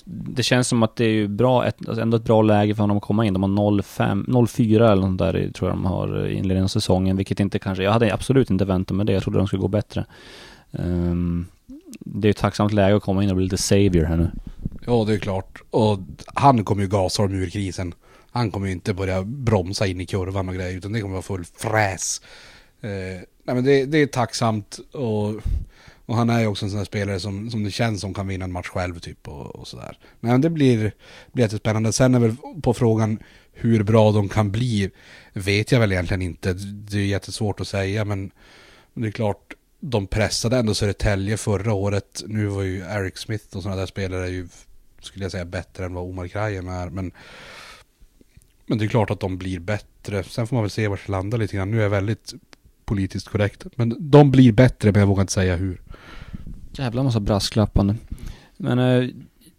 [0.05, 2.83] det känns som att det är ju bra, ett, alltså ändå ett bra läge för
[2.83, 3.33] honom att komma in.
[3.33, 7.17] De har 0-5, 0-4 eller något där tror jag de har i inledningen av säsongen,
[7.17, 9.13] vilket inte kanske, jag hade absolut inte väntat mig det.
[9.13, 10.05] Jag trodde de skulle gå bättre.
[10.71, 11.47] Um,
[11.99, 14.31] det är ett tacksamt läge att komma in och bli lite savior här nu.
[14.87, 15.63] Ja, det är klart.
[15.71, 17.95] Och han kommer ju gasa dem ur krisen.
[18.31, 21.23] Han kommer ju inte börja bromsa in i kurvan och grejer, utan det kommer vara
[21.23, 22.21] full fräs.
[22.85, 25.43] Eh, nej men det, det är tacksamt och
[26.07, 28.27] och han är ju också en sån här spelare som, som det känns som kan
[28.27, 29.99] vinna en match själv typ och, och sådär.
[30.21, 30.93] Men det blir,
[31.33, 31.93] blir jättespännande.
[31.93, 33.19] Sen är väl på frågan
[33.53, 34.91] hur bra de kan bli
[35.33, 36.53] vet jag väl egentligen inte.
[36.53, 38.31] Det är jättesvårt att säga men
[38.95, 42.23] det är klart de pressade ändå Södertälje förra året.
[42.27, 44.49] Nu var ju Eric Smith och sådana där spelare ju
[45.01, 46.91] skulle jag säga bättre än vad Omar Krajen är.
[46.91, 47.13] Men,
[48.67, 50.25] men det är klart att de blir bättre.
[50.25, 51.71] Sen får man väl se vart det landar lite grann.
[51.71, 52.35] Nu är jag väldigt
[52.85, 53.67] politiskt korrekt.
[53.77, 55.81] Men de blir bättre men jag vågar inte säga hur.
[56.73, 57.97] Jävla massa brasklappande.
[58.57, 59.09] Men eh,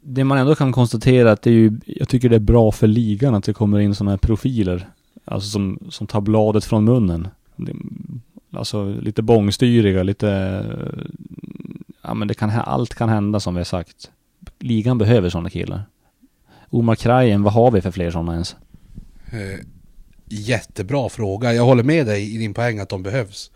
[0.01, 2.87] det man ändå kan konstatera att det är ju, jag tycker det är bra för
[2.87, 4.89] ligan att det kommer in sådana här profiler.
[5.25, 7.27] Alltså som, som tar bladet från munnen.
[7.55, 7.73] Det,
[8.51, 10.27] alltså lite bångstyriga, lite...
[12.01, 14.11] Ja men det kan, allt kan hända som vi har sagt.
[14.59, 15.83] Ligan behöver sådana killar.
[16.69, 18.55] Omar Krajen, vad har vi för fler sådana ens?
[19.25, 19.65] Eh,
[20.25, 21.53] jättebra fråga.
[21.53, 23.51] Jag håller med dig i din poäng att de behövs.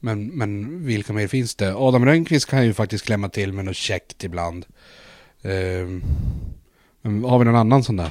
[0.00, 1.74] Men, men vilka mer finns det?
[1.74, 4.66] Adam Rönnqvist kan ju faktiskt klämma till med något käckt ibland.
[5.44, 6.00] Uh,
[7.02, 8.10] men har vi någon annan sån där?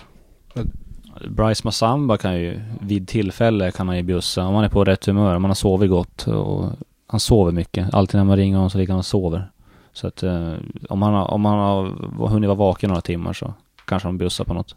[1.29, 4.45] Bryce Massamba kan ju vid tillfälle kan han ju bjussa.
[4.45, 6.69] Om man är på rätt humör, om man har sovit gott och
[7.07, 7.93] han sover mycket.
[7.93, 9.51] Alltid när man ringer honom så ligger han och sover.
[9.93, 10.53] Så att uh,
[10.89, 13.53] om han har, om han har hunnit vara vaken några timmar så
[13.85, 14.75] kanske han bjussar på något.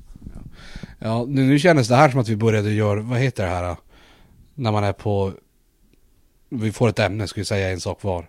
[0.99, 3.77] Ja, nu, nu kändes det här som att vi började göra, vad heter det här?
[4.55, 5.33] När man är på
[6.61, 8.29] vi får ett ämne, ska vi säga en sak var.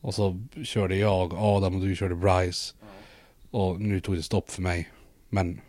[0.00, 2.74] Och så körde jag Adam och du körde Bryce.
[3.50, 4.88] Och nu tog det stopp för mig.
[5.28, 5.60] Men,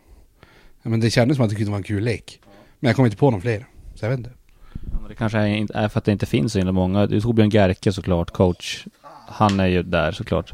[0.82, 2.40] men det kändes som att det kunde vara en kul lek.
[2.80, 3.66] Men jag kom inte på någon fler.
[3.94, 4.32] Så jag vet inte.
[4.72, 5.38] Ja, det kanske
[5.74, 7.06] är för att det inte finns så himla många.
[7.06, 8.86] Det är Torbjörn Gerke såklart, coach.
[9.26, 10.52] Han är ju där såklart.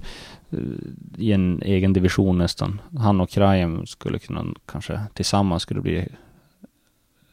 [0.50, 0.58] Eh,
[1.18, 2.80] I en egen division nästan.
[2.98, 6.08] Han och Krajem skulle kunna kanske tillsammans skulle bli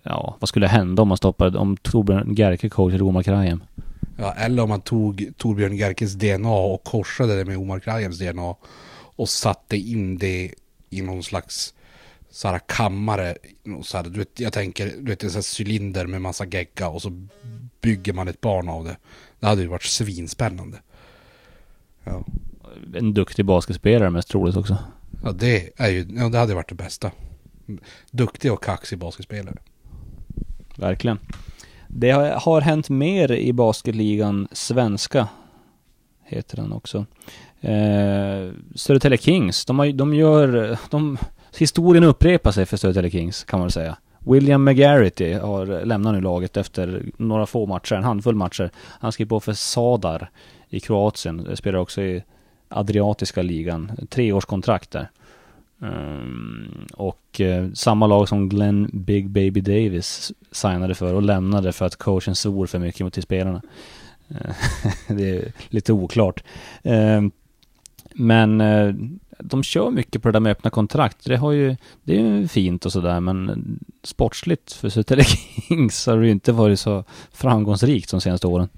[0.03, 3.63] ja, vad skulle hända om man stoppade, om Torbjörn Gerke coachade Omar Krajem?
[4.17, 8.55] Ja, eller om man tog Torbjörn Gerkes DNA och korsade det med Omar Krajems DNA
[9.15, 10.53] och satte in det
[10.89, 11.73] i någon slags
[12.29, 13.37] så här kammare.
[13.83, 16.89] Så här, du vet, jag tänker, du vet en sån här cylinder med massa gegga
[16.89, 17.27] och så
[17.81, 18.97] bygger man ett barn av det.
[19.39, 20.77] Det hade ju varit svinspännande.
[22.03, 22.23] Ja.
[22.95, 24.77] En duktig basketspelare mest troligt också.
[25.23, 27.11] Ja, det är ju, ja det hade varit det bästa.
[28.11, 29.57] Duktig och kaxig basketspelare.
[30.77, 31.19] Verkligen.
[31.87, 35.27] Det har hänt mer i basketligan svenska
[36.23, 37.05] heter den också.
[37.61, 40.77] Eh, Södertälje Kings, de, har, de gör...
[40.89, 41.17] De,
[41.57, 43.97] historien upprepar sig för Södertälje Kings kan man väl säga.
[44.19, 48.71] William McGarity har lämnat nu laget efter några få matcher, en handfull matcher.
[48.75, 50.29] Han skrev på för Sadar
[50.69, 52.23] i Kroatien, spelar också i
[52.73, 53.91] Adriatiska ligan.
[54.09, 55.09] Treårskontrakt där.
[55.79, 61.85] Um, och uh, samma lag som Glenn Big Baby Davis signade för och lämnade för
[61.85, 63.61] att coachen svor för mycket mot till spelarna.
[64.31, 64.55] Uh,
[65.17, 66.43] det är lite oklart.
[66.85, 67.29] Uh,
[68.13, 68.93] men eh,
[69.39, 71.17] de kör mycket på det där med öppna kontrakt.
[71.25, 75.25] Det, har ju, det är ju fint och sådär men sportsligt för Södertälje
[75.67, 78.69] Kings har det ju inte varit så framgångsrikt de senaste åren.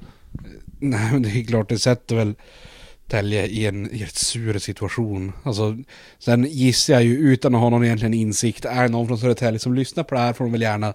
[0.79, 2.33] Nej men det är klart det sätter väl
[3.07, 5.33] Tälje i en, i ett sur situation.
[5.43, 5.77] Alltså,
[6.19, 9.73] sen gissar jag ju utan att ha någon egentligen insikt, är någon från Södertälje som
[9.73, 10.93] lyssnar på det här får de väl gärna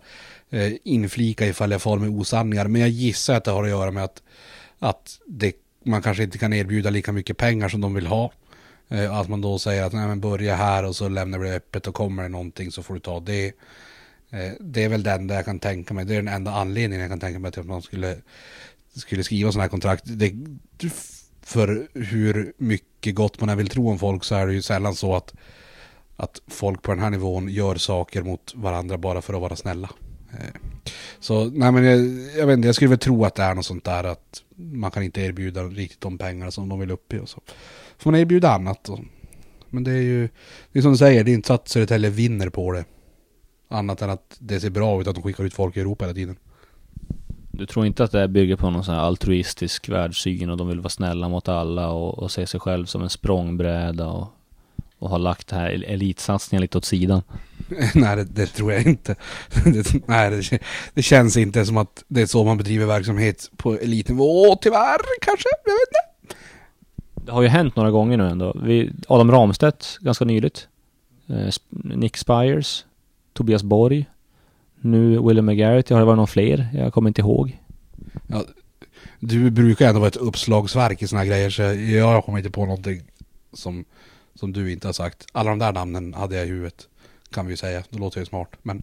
[0.51, 2.67] eh, inflika ifall jag far med osanningar.
[2.67, 4.23] Men jag gissar att det har att göra med att,
[4.79, 5.53] att det,
[5.85, 8.33] man kanske inte kan erbjuda lika mycket pengar som de vill ha.
[8.89, 11.57] Eh, att man då säger att nej, men börja här och så lämnar vi det
[11.57, 13.47] öppet och kommer det någonting så får du ta det.
[14.31, 16.05] Eh, det är väl det enda jag kan tänka mig.
[16.05, 18.17] Det är den enda anledningen jag kan tänka mig till att man skulle,
[18.95, 20.05] skulle skriva sådana här kontrakt.
[20.07, 20.33] Det,
[21.43, 24.95] för hur mycket gott man än vill tro om folk så är det ju sällan
[24.95, 25.35] så att,
[26.17, 29.91] att folk på den här nivån gör saker mot varandra bara för att vara snälla.
[30.33, 30.61] Eh,
[31.21, 31.99] så nej men jag,
[32.39, 34.91] jag vet inte, jag skulle väl tro att det är något sånt där att man
[34.91, 37.41] kan inte erbjuda riktigt de pengar som de vill upp i och så.
[37.99, 38.89] Får man erbjuda annat.
[38.89, 39.01] Och,
[39.69, 40.29] men det är ju,
[40.73, 42.85] det är som du säger, det är inte så att Södertälje vinner på det.
[43.69, 46.15] Annat än att det ser bra ut att de skickar ut folk i Europa hela
[46.15, 46.37] tiden.
[47.61, 50.81] Du tror inte att det bygger på någon sån här altruistisk världssyn och de vill
[50.81, 54.29] vara snälla mot alla och, och se sig själv som en språngbräda och,
[54.99, 57.23] och har lagt det här elitsatsningen lite åt sidan?
[57.95, 59.17] nej, det, det, tror jag inte.
[59.65, 60.59] det, nej, det,
[60.95, 64.57] det, känns inte som att det är så man bedriver verksamhet på elitnivå.
[64.57, 65.49] Tyvärr, kanske.
[65.65, 66.37] Jag vet inte.
[67.27, 68.57] Det har ju hänt några gånger nu ändå.
[68.63, 70.69] Vi, Adam Ramstedt, ganska nyligt.
[71.29, 72.85] Eh, Nick Spires.
[73.33, 74.07] Tobias Borg.
[74.81, 76.69] Nu William McGarrett, har det varit någon fler?
[76.75, 77.59] Jag kommer inte ihåg.
[78.27, 78.45] Ja,
[79.21, 82.67] du brukar ändå vara ett uppslagsverk i såna här grejer så jag kommer inte på
[82.67, 83.03] någonting
[83.53, 83.85] som,
[84.35, 85.27] som du inte har sagt.
[85.33, 86.89] Alla de där namnen hade jag i huvudet.
[87.31, 87.83] Kan vi ju säga.
[87.91, 88.49] Det låter ju smart.
[88.63, 88.83] Men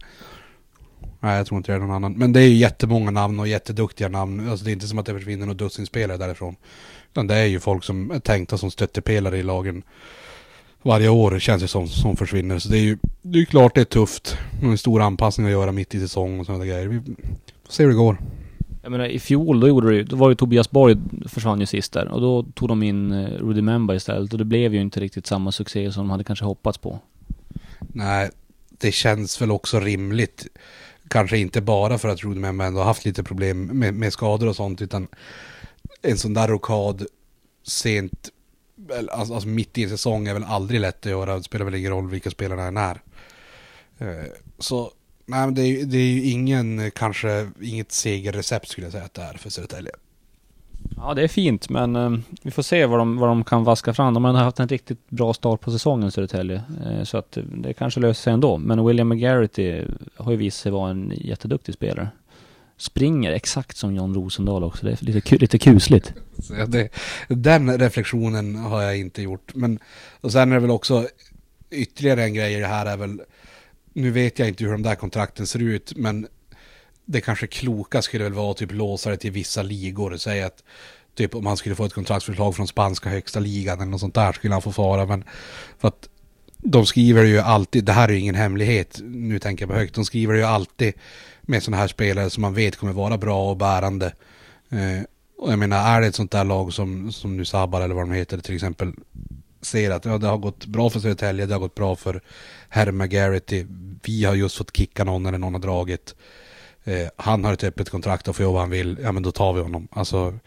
[1.20, 2.12] nej, jag tror inte det är någon annan.
[2.12, 4.50] Men det är ju jättemånga namn och jätteduktiga namn.
[4.50, 6.56] Alltså det är inte som att det försvinner några dussinspelare därifrån.
[7.12, 9.82] Utan det är ju folk som är tänkta som stöttepelare i lagen
[10.88, 12.58] varje år känns det som, som försvinner.
[12.58, 14.36] Så det är ju det är klart det är tufft.
[14.62, 16.88] En stor anpassning att göra mitt i säsong och sådana grejer.
[16.88, 18.18] Vi får se hur det går.
[18.82, 20.96] Jag menar i fjol då gjorde det då var ju Tobias Borg
[21.26, 24.44] försvann ju sist där och då tog de in eh, Rudy Memba istället och det
[24.44, 26.98] blev ju inte riktigt samma succé som de hade kanske hoppats på.
[27.78, 28.30] Nej,
[28.70, 30.46] det känns väl också rimligt.
[31.08, 34.56] Kanske inte bara för att Rudy Memba ändå haft lite problem med, med skador och
[34.56, 35.06] sånt utan
[36.02, 37.06] en sån där rokad
[37.66, 38.30] sent
[39.12, 41.36] alltså, alltså mitt i en säsong är väl aldrig lätt att göra.
[41.36, 43.00] Det spelar väl ingen roll vilka spelarna än är.
[43.98, 44.24] Eh,
[44.58, 44.92] så
[45.26, 49.04] nej, men det, är, det är ju ingen, eh, kanske inget segerrecept skulle jag säga
[49.04, 49.92] att det är för Södertälje.
[50.96, 52.10] Ja, det är fint, men eh,
[52.42, 54.14] vi får se vad de, vad de kan vaska fram.
[54.14, 56.62] De har haft en riktigt bra start på säsongen, Södertälje.
[56.86, 58.58] Eh, så att det kanske löser sig ändå.
[58.58, 59.84] Men William McGarrity
[60.16, 62.08] har ju visat sig vara en jätteduktig spelare
[62.78, 64.86] springer exakt som Jan Rosendal också.
[64.86, 66.12] Det är lite, lite kusligt.
[66.66, 66.88] Det,
[67.28, 69.54] den reflektionen har jag inte gjort.
[69.54, 69.78] Men
[70.20, 71.08] och sen är det väl också
[71.70, 73.20] ytterligare en grej i det här är väl,
[73.92, 76.26] nu vet jag inte hur de där kontrakten ser ut, men
[77.04, 80.46] det kanske kloka skulle väl vara att typ låsa det till vissa ligor och säga
[80.46, 80.62] att
[81.14, 84.32] typ om han skulle få ett kontraktsförslag från spanska högsta ligan eller något sånt där
[84.32, 85.06] skulle han få fara.
[85.06, 85.24] Men
[85.78, 86.08] för att
[86.58, 89.94] de skriver ju alltid, det här är ju ingen hemlighet, nu tänker jag på högt,
[89.94, 90.94] de skriver ju alltid
[91.48, 94.12] med sådana här spelare som man vet kommer vara bra och bärande.
[94.68, 95.02] Eh,
[95.38, 98.04] och jag menar, är det ett sånt där lag som, som nu Sabbar eller vad
[98.04, 98.92] de heter till exempel
[99.60, 102.20] ser att ja, det har gått bra för Södertälje, det har gått bra för
[102.68, 103.66] Herr Garrity.
[104.04, 106.14] Vi har just fått kicka någon eller någon har dragit.
[106.84, 109.32] Eh, han har ett öppet kontrakt och får jobba vad han vill, ja men då
[109.32, 109.88] tar vi honom.
[109.90, 110.38] Alltså,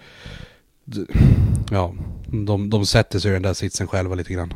[1.72, 1.94] ja,
[2.28, 4.54] de, de sätter sig i den där sitsen själva lite grann.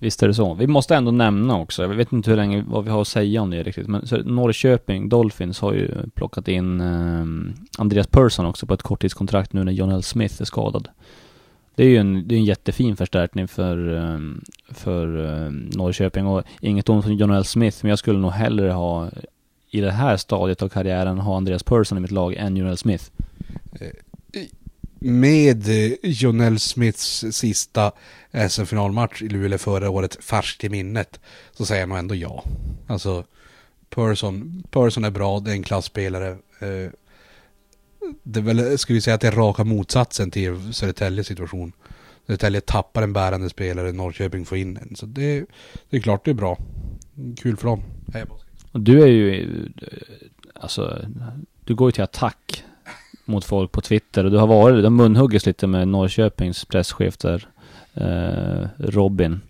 [0.00, 0.54] Visst är det så.
[0.54, 3.42] Vi måste ändå nämna också, jag vet inte hur länge, vad vi har att säga
[3.42, 8.74] om det riktigt, men Norrköping, Dolphins har ju plockat in eh, Andreas Persson också på
[8.74, 10.02] ett korttidskontrakt nu när John L.
[10.02, 10.88] Smith är skadad.
[11.74, 16.42] Det är ju en, det är en jättefin förstärkning för, ehm, för ehm, Norrköping och
[16.60, 17.44] inget ont om John L.
[17.44, 19.10] Smith, men jag skulle nog hellre ha
[19.70, 22.76] i det här stadiet av karriären ha Andreas Persson i mitt lag än John L.
[22.76, 23.04] Smith.
[23.80, 23.88] Eh,
[25.00, 27.92] med eh, Jonel Jonell Smiths sista
[28.30, 31.20] eh, SM-finalmatch i Luleå förra året färskt i minnet
[31.52, 32.44] så säger jag nog ändå ja.
[32.86, 33.24] Alltså
[33.90, 36.28] Persson, Persson är bra, det är en klassspelare.
[36.60, 36.90] Eh,
[38.22, 41.72] det är väl, ska vi säga att det är raka motsatsen till Södertäljes situation.
[42.26, 44.96] Södertälje tappar en bärande spelare, Norrköping får in en.
[44.96, 45.44] Så det,
[45.90, 46.58] det är klart det är bra.
[47.36, 47.82] Kul för dem.
[48.72, 49.48] Du är ju,
[50.54, 51.06] alltså,
[51.64, 52.64] du går ju till attack
[53.28, 57.18] mot folk på Twitter och du har varit, de har munhuggits lite med Norrköpings presschef
[57.18, 57.48] där,
[57.94, 59.40] eh, Robin,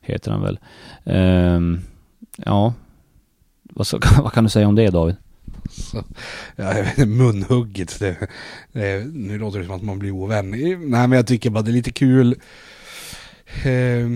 [0.00, 0.58] heter han väl.
[1.04, 1.60] Eh,
[2.36, 2.74] ja,
[3.62, 5.16] vad, så, vad kan du säga om det David?
[5.70, 6.04] Så,
[6.56, 7.98] ja, jag vet inte, munhugget.
[7.98, 8.16] Det,
[8.72, 10.54] det, nu låter det som att man blir ovän.
[10.54, 12.32] Eh, nej men jag tycker bara det är lite kul.
[13.64, 14.08] Eh,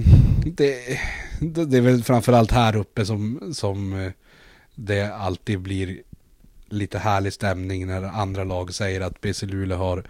[0.45, 0.99] det,
[1.41, 4.13] det är väl framförallt här uppe som, som eh,
[4.75, 6.03] det alltid blir
[6.73, 10.05] lite härlig stämning när andra lag säger att BC Luleå har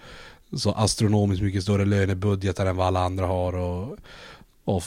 [0.57, 3.99] så astronomiskt mycket större lönebudgetar än vad alla andra har och,
[4.65, 4.83] och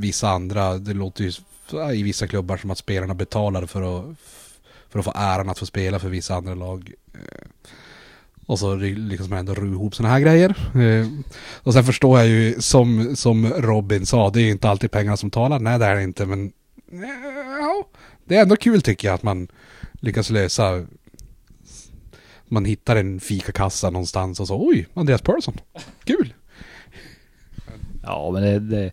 [0.00, 1.32] vissa andra, det låter ju
[1.94, 4.16] i vissa klubbar som att spelarna betalar för att
[4.88, 6.92] för att få äran att få spela för vissa andra lag.
[7.14, 7.48] Eh,
[8.46, 10.54] och så lyckas man ändå ro ihop sådana här grejer.
[10.74, 11.06] Eh,
[11.54, 15.16] och sen förstår jag ju som, som Robin sa, det är ju inte alltid pengarna
[15.16, 15.58] som talar.
[15.58, 16.52] Nej det är det inte men
[17.60, 17.86] ja,
[18.24, 19.48] det är ändå kul tycker jag att man
[20.06, 20.86] lyckas lösa
[22.48, 25.54] man hittar en fikakassa någonstans och så oj, Andreas Persson.
[26.04, 26.34] Kul!
[28.02, 28.92] Ja men det, det,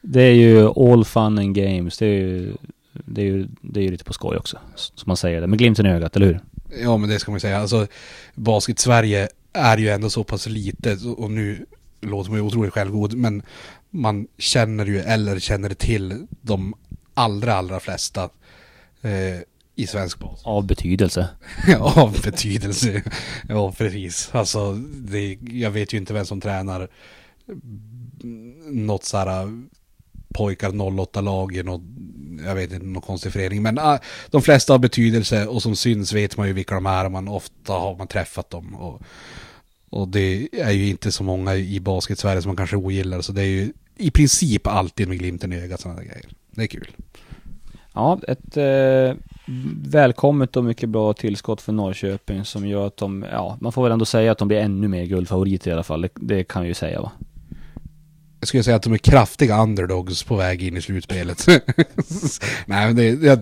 [0.00, 1.98] det är ju all fun and games.
[1.98, 2.56] Det är ju
[2.92, 4.58] det är ju, det är ju lite på skoj också.
[4.74, 6.40] Som man säger det, med glimten i ögat, eller hur?
[6.82, 7.58] Ja men det ska man säga.
[7.58, 7.86] Alltså
[8.34, 11.66] Basket-Sverige är ju ändå så pass litet och nu
[12.00, 13.42] låter man ju otroligt självgod men
[13.90, 16.74] man känner ju eller känner till de
[17.14, 18.24] allra allra flesta
[19.02, 19.40] eh,
[19.74, 20.46] i svensk basket.
[20.46, 21.28] Av betydelse.
[21.80, 23.02] Av betydelse.
[23.48, 24.30] Ja precis.
[24.32, 26.88] Alltså det, jag vet ju inte vem som tränar
[28.70, 29.48] något så här
[30.34, 31.82] pojkar 08-lag i något,
[32.44, 33.62] jag vet inte, någon konstig förening.
[33.62, 33.96] Men äh,
[34.30, 37.28] de flesta har betydelse och som syns vet man ju vilka de är och man
[37.28, 38.74] ofta har man träffat dem.
[38.74, 39.02] Och,
[39.90, 43.20] och det är ju inte så många i basket-Sverige som man kanske ogillar.
[43.20, 46.28] Så det är ju i princip alltid med glimten i ögat sådana grejer.
[46.50, 46.90] Det är kul.
[47.92, 49.16] Ja, ett eh,
[49.86, 53.92] välkommet och mycket bra tillskott för Norrköping som gör att de, ja, man får väl
[53.92, 56.00] ändå säga att de blir ännu mer guldfavoriter i alla fall.
[56.00, 57.12] Det, det kan vi ju säga va.
[58.40, 61.46] Jag skulle säga att de är kraftiga underdogs på väg in i slutspelet.
[62.66, 63.38] Nej men det, jag,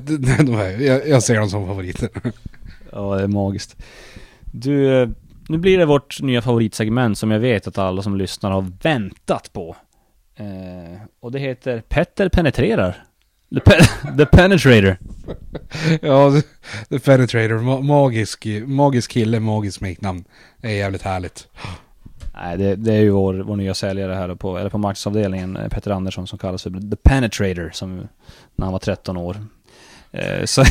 [0.47, 2.09] de är, jag, jag ser dem som favoriter.
[2.93, 3.83] Ja, det är magiskt.
[4.41, 5.09] Du, eh,
[5.49, 9.53] nu blir det vårt nya favoritsegment som jag vet att alla som lyssnar har väntat
[9.53, 9.77] på.
[10.37, 13.05] Eh, och det heter Petter penetrerar.
[13.55, 13.73] The, pe
[14.17, 14.99] the Penetrator.
[16.03, 16.43] ja,
[16.89, 17.83] The Penetrator.
[17.83, 20.25] Magisk, magisk kille, magisk smeknamn.
[20.61, 21.49] Det är jävligt härligt.
[22.35, 25.69] Nej, det, det, är ju vår, vår nya säljare här på, eller på marknadsavdelningen, eh,
[25.69, 27.97] Petter Andersson, som kallas för The Penetrator, som,
[28.57, 29.37] när han var 13 år.
[30.13, 30.65] Eh, så,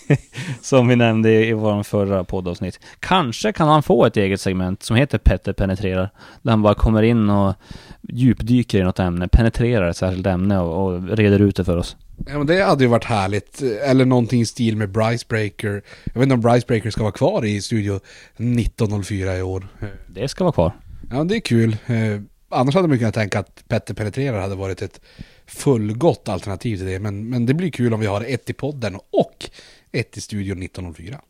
[0.62, 2.80] som vi nämnde i, i vår förra poddavsnitt.
[3.00, 6.10] Kanske kan han få ett eget segment som heter Petter penetrerar.
[6.42, 7.54] Där han bara kommer in och
[8.02, 11.96] djupdyker i något ämne, penetrerar ett särskilt ämne och, och reder ut det för oss.
[12.26, 13.62] Ja men det hade ju varit härligt.
[13.62, 15.82] Eller någonting i stil med Bricebreaker.
[16.04, 18.00] Jag vet inte om Bricebreaker ska vara kvar i studio
[18.36, 19.68] 1904 i år.
[20.06, 20.72] Det ska vara kvar.
[21.10, 21.76] Ja, det är kul.
[21.86, 25.00] Eh, annars hade man kunnat tänka att Petter Penetrerar hade varit ett
[25.46, 26.98] fullgott alternativ till det.
[26.98, 29.50] Men, men det blir kul om vi har ett i podden och
[29.92, 31.20] ett i studion 1904.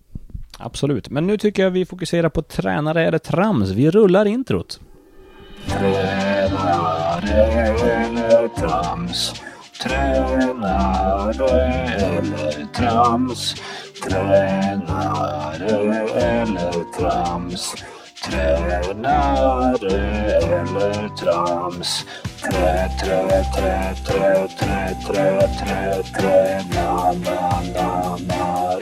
[0.58, 1.10] Absolut.
[1.10, 3.70] Men nu tycker jag vi fokuserar på tränare eller trams.
[3.70, 4.80] Vi rullar introt.
[5.66, 7.34] Tränare
[8.04, 9.34] eller trams.
[9.82, 11.60] Tränare
[11.94, 13.54] eller trams.
[14.02, 15.66] Tränare
[16.16, 17.74] eller trams.
[18.24, 19.94] Tränare
[20.50, 22.04] eller trams.
[22.42, 27.28] Trä, trä, trä, trä, trä, trä, trä, tränare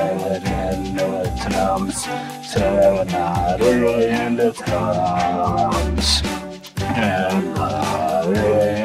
[0.70, 2.08] eller trams.
[2.54, 3.70] Tränare
[4.04, 6.29] eller trams.
[6.94, 8.38] Tränare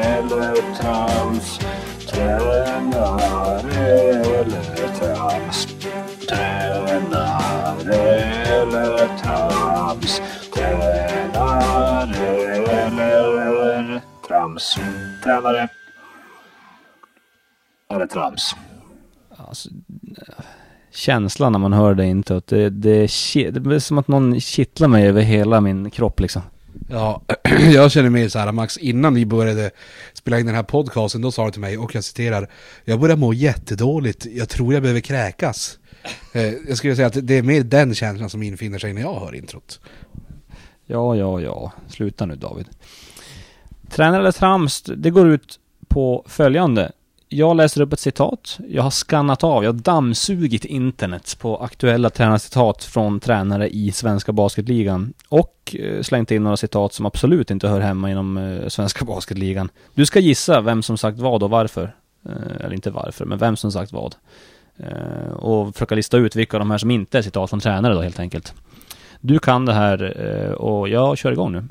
[0.04, 1.60] eller trams.
[2.08, 3.86] Tränare
[4.40, 5.68] eller trams.
[6.30, 7.96] Tränare
[8.46, 10.22] eller trams.
[10.54, 12.26] Tränare
[12.86, 14.78] eller trams.
[15.24, 15.70] Tränare
[17.90, 18.56] eller trams.
[19.38, 19.70] Alltså,
[20.94, 25.08] känslan när man hör det introt, det, det, det är som att någon kittlar mig
[25.08, 26.42] över hela min kropp liksom.
[26.90, 27.22] Ja,
[27.74, 29.72] jag känner mig så här Max, innan vi började
[30.14, 32.50] spela in den här podcasten, då sa du till mig, och jag citerar,
[32.86, 35.80] jag börjar må jättedåligt, jag tror jag behöver kräkas.
[36.34, 39.20] Eh, jag skulle säga att det är mer den känslan som infinner sig när jag
[39.20, 39.80] hör introt.
[40.86, 41.72] Ja, ja, ja.
[41.88, 42.66] Sluta nu David.
[43.90, 46.92] Tränare eller trams, det går ut på följande
[47.36, 48.60] jag läser upp ett citat.
[48.70, 54.32] Jag har skannat av, jag har dammsugit internet på aktuella tränarcitat från tränare i svenska
[54.32, 55.14] basketligan.
[55.30, 59.70] Och eh, slängt in några citat som absolut inte hör hemma inom eh, svenska basketligan.
[59.94, 61.96] Du ska gissa vem som sagt vad och varför.
[62.26, 64.16] Eh, eller inte varför, men vem som sagt vad.
[65.36, 68.02] Och försöka lista ut vilka av de här som inte är citat från tränare då
[68.02, 68.54] helt enkelt.
[69.20, 70.12] Du kan det här
[70.56, 71.64] och jag kör igång nu.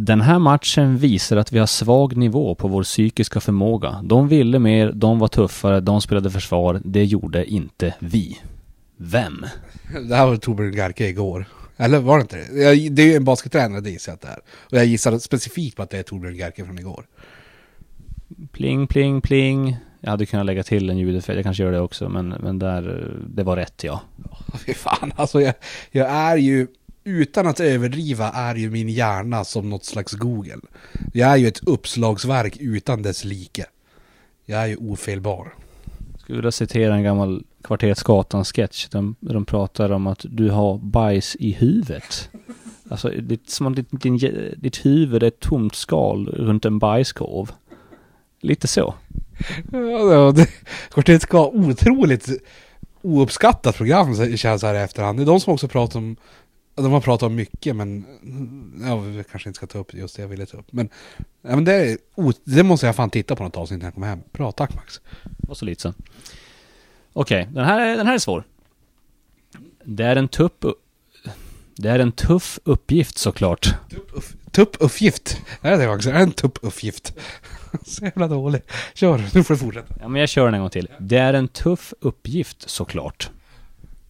[0.00, 4.00] Den här matchen visar att vi har svag nivå på vår psykiska förmåga.
[4.04, 6.80] De ville mer, de var tuffare, de spelade försvar.
[6.84, 8.38] Det gjorde inte vi.
[8.96, 9.46] Vem?
[10.08, 11.46] Det här var Torbjörn Garke igår.
[11.76, 12.62] Eller var det inte det?
[12.62, 14.40] Jag, det är ju en baskettränare, det gissar jag att det är.
[14.60, 17.06] Och jag gissar specifikt på att det är Torbjörn Garke från igår.
[18.52, 19.76] Pling, pling, pling.
[20.00, 23.12] Jag hade kunnat lägga till en ljudeffekt, jag kanske gör det också, men, men där,
[23.28, 24.02] det var rätt ja.
[24.66, 25.54] Fy fan, alltså jag,
[25.90, 26.66] jag är ju,
[27.08, 30.60] utan att överdriva, är ju min hjärna som något slags Google.
[31.12, 33.66] Jag är ju ett uppslagsverk utan dess like.
[34.46, 35.54] Jag är ju ofelbar.
[36.18, 41.36] Skulle vilja citera en gammal Kvarteret Skatan-sketch där de pratar om att du har bajs
[41.36, 42.30] i huvudet.
[42.88, 44.18] Alltså, det är som om ditt, din,
[44.56, 47.52] ditt huvud är ett tomt skal runt en bajskorv.
[48.40, 48.94] Lite så.
[49.72, 50.46] Ja, det,
[50.90, 52.28] Kvarteret ska otroligt
[53.02, 55.18] ouppskattat program känns här i efterhand.
[55.18, 56.16] Det är de som också pratar om
[56.82, 58.04] de har pratat om mycket men
[58.86, 60.72] ja, vi kanske inte ska ta upp just det jag ville ta upp.
[60.72, 60.88] Men,
[61.42, 61.98] ja, men det, är,
[62.44, 64.20] det måste jag fan titta på något avsnitt när jag kommer hem.
[64.32, 65.00] Bra, tack Max.
[65.48, 65.94] Och så lite så.
[67.12, 68.44] Okej, den, här, är- den här är svår.
[69.84, 70.52] Det är en tuff...
[71.76, 73.74] Det är en tuff uppgift såklart.
[74.50, 75.40] Tupp uppgift.
[75.60, 76.06] Är det det Max?
[76.06, 77.14] Är det en tupp uppgift?
[77.86, 78.62] Så jävla dålig.
[78.94, 79.94] Kör, nu får du fortsätta.
[80.00, 80.88] Ja, men jag kör den en gång till.
[81.00, 83.30] Det är en tuff uppgift såklart.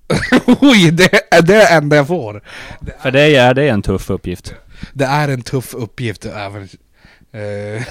[0.61, 2.42] Oj, det är det enda jag får.
[3.02, 4.54] För dig är det en tuff uppgift.
[4.92, 6.68] Det är en tuff uppgift även...
[7.32, 7.82] Eh,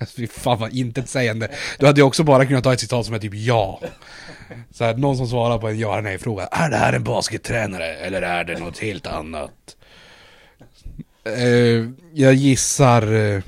[0.16, 1.48] fy fan vad intetsägande.
[1.78, 3.80] Du hade ju också bara kunnat ta ett citat som är typ ja.
[4.70, 6.46] Så här, någon som svarar på en ja eller nej fråga.
[6.46, 9.76] Är det här en baskettränare eller är det något helt annat?
[11.24, 13.14] Eh, jag gissar...
[13.14, 13.42] Eh,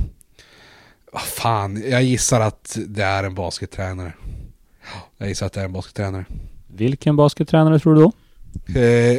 [1.13, 4.13] vad fan, jag gissar att det är en baskettränare.
[5.19, 6.25] Jag gissar att det är en baskettränare.
[6.77, 8.13] Vilken baskettränare tror du då?
[8.81, 9.19] Eh,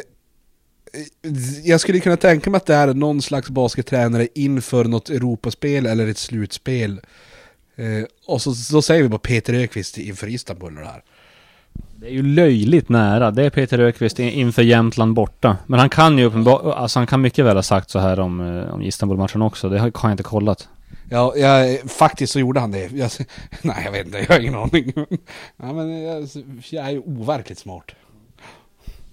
[1.63, 6.07] jag skulle kunna tänka mig att det är någon slags baskettränare inför något Europaspel eller
[6.07, 7.01] ett slutspel.
[7.75, 7.85] Eh,
[8.27, 11.03] och så, så säger vi bara Peter Ökvist inför Istanbul och det här.
[11.95, 13.31] Det är ju löjligt nära.
[13.31, 15.57] Det är Peter Ökvist in- inför Jämtland borta.
[15.67, 18.39] Men han kan ju uppenbar- alltså han kan mycket väl ha sagt så här om,
[18.57, 19.69] eh, om Istanbul-matchen också.
[19.69, 20.69] Det har jag inte kollat.
[21.13, 22.91] Ja, jag, faktiskt så gjorde han det.
[22.91, 23.11] Jag,
[23.61, 24.93] nej, jag vet inte, jag har ingen aning.
[25.57, 26.27] ja, men jag,
[26.69, 27.91] jag är ju overkligt smart.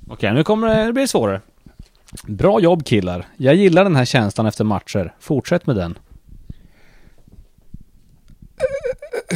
[0.09, 1.40] Okej, nu kommer det, det blir svårare.
[2.26, 3.26] Bra jobb killar.
[3.36, 5.14] Jag gillar den här känslan efter matcher.
[5.20, 5.99] Fortsätt med den.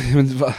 [0.15, 0.55] Men va?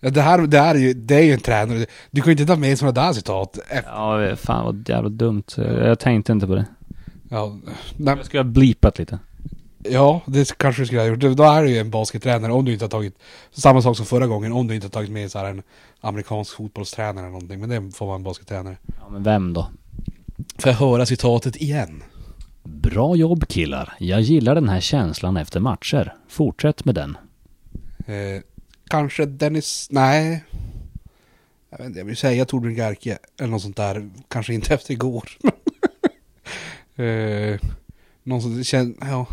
[0.00, 1.86] Ja, det här det här är ju, det är ju en tränare.
[2.10, 3.58] Du kan ju inte ta med sådana där citat.
[3.84, 5.44] Ja, fan vad jävla dumt.
[5.56, 6.66] Jag tänkte inte på det.
[7.28, 7.58] ja,
[7.96, 9.18] nej, Jag skulle ha bleepat lite.
[9.82, 11.20] Ja, det kanske du skulle ha gjort.
[11.36, 13.18] Då är du ju en baskettränare om du inte har tagit
[13.52, 14.52] samma sak som förra gången.
[14.52, 15.62] Om du inte har tagit med så här en
[16.00, 17.60] amerikansk fotbollstränare eller någonting.
[17.60, 18.76] Men det får vara en baskettränare.
[19.00, 19.68] Ja, men vem då?
[20.58, 22.02] Får jag höra citatet igen?
[22.62, 23.94] Bra jobb killar.
[23.98, 26.14] Jag gillar den här känslan efter matcher.
[26.28, 27.16] Fortsätt med den.
[28.06, 28.42] Eh,
[28.88, 29.88] kanske Dennis...
[29.90, 30.44] Nej.
[31.70, 33.18] Jag vet inte, jag vill säga Torbjörn Garke.
[33.40, 34.10] Eller något sånt där.
[34.28, 35.28] Kanske inte efter igår.
[36.96, 37.60] eh,
[38.22, 38.94] någon som känner...
[39.00, 39.26] Ja.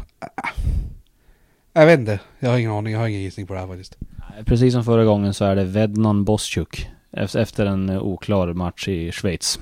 [1.73, 2.19] Jag vet inte.
[2.39, 2.93] Jag har ingen aning.
[2.93, 3.97] Jag har ingen gissning på det här faktiskt.
[4.45, 6.89] Precis som förra gången så är det Vednan Boschuk.
[7.11, 9.59] Ef- Efter en oklar match i Schweiz.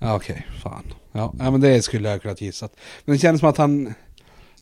[0.00, 0.84] Ja, Okej, fan.
[1.12, 2.76] Ja, men det skulle jag kunnat gissat.
[3.04, 3.94] Men det kändes som att han...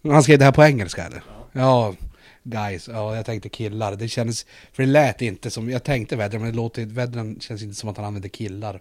[0.03, 1.23] Han skrev det här på engelska eller?
[1.53, 1.95] Ja,
[2.43, 2.89] guys.
[2.89, 3.97] Ja, jag tänkte killar.
[3.97, 4.47] Det kändes...
[4.73, 5.71] För det lät inte som...
[5.71, 6.87] Jag tänkte vädra, men det låter...
[6.87, 8.81] Vädran känns inte som att han använde killar.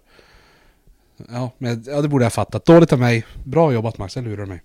[1.30, 2.64] Ja, men ja, det borde jag fattat.
[2.64, 3.24] Dåligt av mig.
[3.44, 4.62] Bra jobbat Max, jag lurar mig.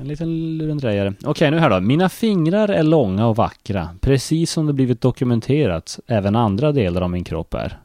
[0.00, 1.14] En liten lurendrejare.
[1.24, 1.80] Okej, nu här då.
[1.80, 3.88] Mina fingrar är långa och vackra.
[4.00, 5.98] Precis som det blivit dokumenterat.
[6.06, 7.78] Även andra delar av min kropp är.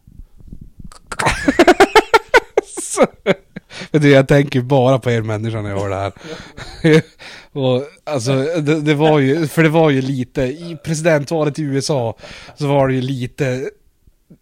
[3.92, 6.14] Men du, jag tänker bara på er människa när jag hör det här.
[7.52, 12.18] och, alltså, det, det var ju, för det var ju lite, i presidentvalet i USA
[12.58, 13.70] så var det ju lite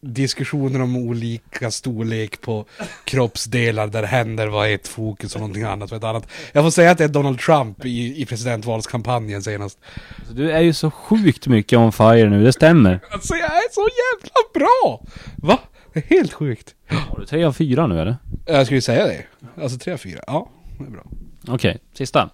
[0.01, 2.65] diskussioner om olika storlek på
[3.03, 6.27] kroppsdelar där händer var ett fokus och någonting annat var ett annat.
[6.51, 9.79] Jag får säga att det är Donald Trump i, i presidentvalskampanjen senast.
[10.27, 12.99] Så du är ju så sjukt mycket on fire nu, det stämmer.
[13.11, 15.01] Alltså jag är så jävla bra!
[15.35, 15.59] Va?
[15.93, 16.75] Det är helt sjukt.
[16.87, 18.17] Har du tre av fyra nu eller?
[18.45, 19.25] Jag skulle säga det.
[19.61, 21.03] Alltså 3-4, ja, det är bra.
[21.47, 22.29] Okej, sista.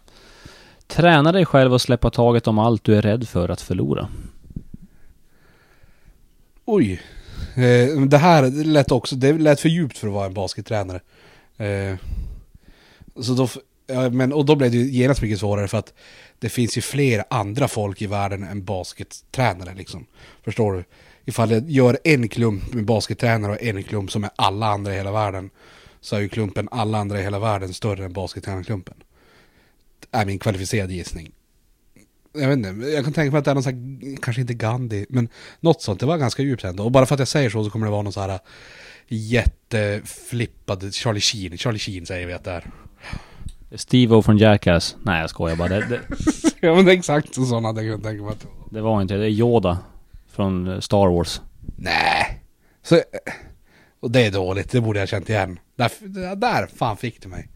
[0.87, 4.07] Träna dig själv att släppa taget om allt du är rädd för att förlora.
[6.65, 7.01] Oj.
[7.59, 10.99] Eh, det här lät också, det lät för djupt för att vara en baskettränare.
[11.57, 11.95] Eh,
[13.21, 13.49] så då,
[13.87, 15.93] ja, men, och då blev det ju genast mycket svårare för att
[16.39, 20.05] det finns ju fler andra folk i världen än baskettränare liksom.
[20.43, 20.83] Förstår du?
[21.25, 24.95] Ifall jag gör en klump med baskettränare och en klump som är alla andra i
[24.95, 25.49] hela världen.
[26.01, 28.95] Så är ju klumpen alla andra i hela världen större än baskettränarklumpen.
[30.11, 31.31] Är min kvalificerade gissning.
[32.33, 34.53] Jag vet inte, jag kan tänka mig att det är någon sån här, kanske inte
[34.53, 35.99] Gandhi, men något sånt.
[35.99, 36.83] Det var ganska djupt ändå.
[36.83, 38.39] Och bara för att jag säger så så kommer det vara någon så här
[39.07, 41.57] jätteflippad Charlie Sheen.
[41.57, 42.71] Charlie Sheen säger vi att det är.
[43.75, 44.95] Steve-O från Jackass.
[45.03, 45.69] Nej jag skojar bara.
[45.69, 46.01] Det, det,
[46.59, 49.01] ja men det är exakt så sån hade jag kunnat tänka mig att det var.
[49.01, 49.25] inte det.
[49.25, 49.77] Är Yoda.
[50.31, 51.41] Från eh, Star Wars.
[51.75, 52.41] Nej.
[52.83, 53.01] Så,
[53.99, 55.59] och det är dåligt, det borde jag känt igen.
[55.75, 57.49] Där, där fan fick du mig.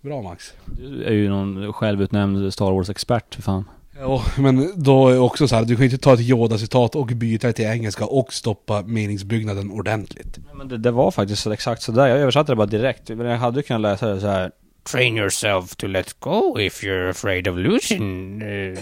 [0.00, 0.52] Bra Max.
[0.64, 3.64] Du är ju någon självutnämnd Star Wars-expert för fan.
[4.00, 6.94] Ja, men då är det också så här, du kan ju inte ta ett Yoda-citat
[6.94, 10.38] och byta det till engelska och stoppa meningsbyggnaden ordentligt.
[10.54, 12.06] Men det, det var faktiskt så exakt sådär.
[12.06, 13.08] Jag översatte det bara direkt.
[13.08, 14.50] Men jag hade kunnat läsa det så här.
[14.82, 18.78] Train yourself to let go if you're afraid of losing uh,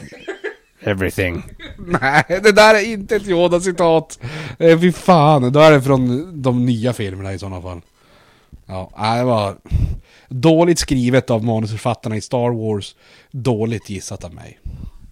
[0.80, 1.42] everything.
[1.78, 4.18] Nej, det där är inte ett Yoda-citat.
[4.58, 7.80] Eh, fy fan, då är det från de nya filmerna i sådana fall.
[8.66, 9.56] Ja, nej, det var
[10.28, 12.96] dåligt skrivet av manusförfattarna i Star Wars.
[13.30, 14.58] Dåligt gissat av mig.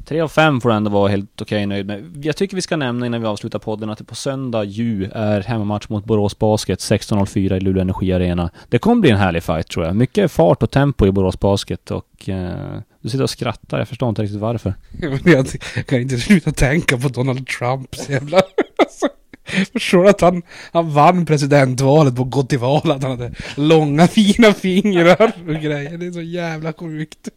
[0.09, 2.25] Tre av fem får du ändå vara helt okej nöjd med.
[2.25, 5.41] Jag tycker vi ska nämna innan vi avslutar podden att det på söndag ju är
[5.41, 8.51] hemmamatch mot Borås Basket 16.04 i Luleå Energi Arena.
[8.69, 9.97] Det kommer bli en härlig fight tror jag.
[9.97, 13.79] Mycket fart och tempo i Borås Basket och eh, du sitter och skrattar.
[13.79, 14.75] Jag förstår inte riktigt varför.
[15.25, 15.47] Jag
[15.87, 18.37] kan inte sluta tänka på Donald Trumps jävla...
[18.79, 19.09] Alltså.
[19.73, 20.43] Förstår du att han,
[20.73, 25.55] han vann presidentvalet på att gå till val, att han hade långa fina fingrar och
[25.55, 25.99] grejer.
[25.99, 27.29] Det är så jävla sjukt.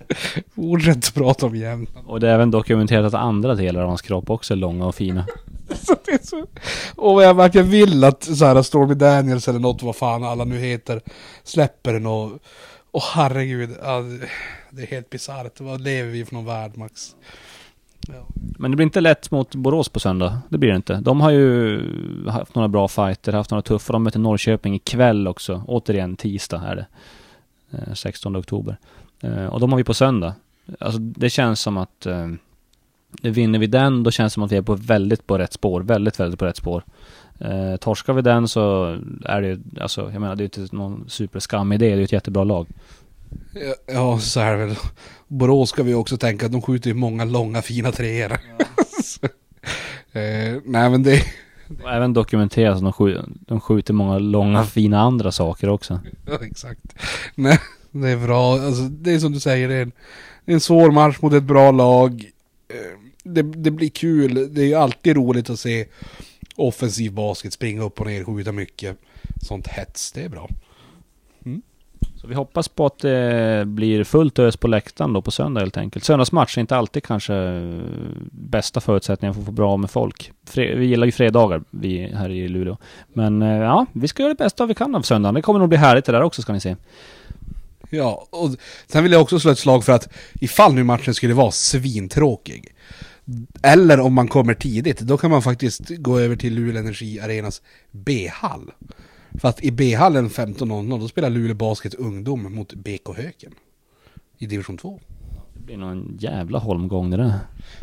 [0.55, 1.89] Fortsätt prata om jämt.
[2.07, 4.95] Och det är även dokumenterat att andra delar av hans kropp också är långa och
[4.95, 5.25] fina.
[5.85, 6.45] Så det är så...
[6.95, 10.59] Och jag verkligen vill att så här Stormy Daniels eller något, vad fan alla nu
[10.59, 11.01] heter,
[11.43, 12.31] släpper den och...
[12.91, 14.27] Och herregud, ja, det-
[14.71, 15.59] det är helt bisarrt.
[15.59, 17.15] Vad lever vi för någon värld, Max?
[18.59, 20.39] Men det blir inte lätt mot Borås på söndag.
[20.49, 20.95] Det blir det inte.
[20.95, 21.81] De har ju
[22.27, 23.93] haft några bra fighter, haft några tuffa.
[23.93, 25.63] De möter Norrköping ikväll också.
[25.67, 26.85] Återigen tisdag är det.
[27.71, 28.77] Eh, 16 oktober.
[29.21, 30.33] Eh, Och de har vi på söndag.
[30.79, 32.27] Alltså det känns som att eh,
[33.21, 35.81] vinner vi den, då känns det som att vi är på väldigt på rätt spår.
[35.81, 36.83] Väldigt, väldigt på rätt spår.
[37.39, 38.85] Eh, torskar vi den så
[39.25, 41.85] är det alltså, jag menar det är ju inte någon superskam idé.
[41.85, 42.67] Det är ju ett jättebra lag.
[43.53, 44.75] Ja, Ja, så är det väl.
[45.29, 48.37] Borås ska vi också tänka att de skjuter ju många långa fina treor.
[49.03, 49.25] Så,
[50.19, 51.23] eh, nej men det...
[51.83, 55.99] Och även dokumenterat att de, skjuter, de skjuter många långa fina andra saker också.
[56.25, 56.81] Ja, exakt.
[57.35, 57.59] Nej,
[57.91, 58.53] det är bra.
[58.53, 59.91] Alltså, det är som du säger, det är en,
[60.45, 62.25] en svår match mot ett bra lag.
[62.73, 64.53] Eh, Det, det blir kul.
[64.53, 65.85] Det är ju alltid roligt att se
[66.55, 68.97] offensiv basket, springa upp och ner, skjuta mycket.
[69.41, 70.49] Sånt hets, det är bra.
[72.21, 75.77] Så vi hoppas på att det blir fullt ös på läktaren då på söndag helt
[75.77, 76.05] enkelt.
[76.05, 77.79] Söndagsmatch är inte alltid kanske eh,
[78.31, 80.31] bästa förutsättningen för att få bra med folk.
[80.53, 82.77] Vi gillar ju fredagar, vi här i Luleå.
[83.13, 85.35] Men eh, ja, vi ska göra det bästa vi kan av söndagen.
[85.35, 86.75] Det kommer nog bli härligt det där också ska ni se.
[87.89, 88.49] Ja, och
[88.87, 92.73] sen vill jag också slå ett slag för att ifall nu matchen skulle vara svintråkig
[93.63, 97.61] eller om man kommer tidigt, då kan man faktiskt gå över till Luleå Energi Arenas
[97.91, 98.71] B-hall.
[99.33, 103.51] För att i B-hallen 15.00 då spelar Luleå Basket Ungdom mot BK Höken.
[104.37, 104.99] I division 2.
[105.53, 107.33] Det blir nog en jävla holmgång det där.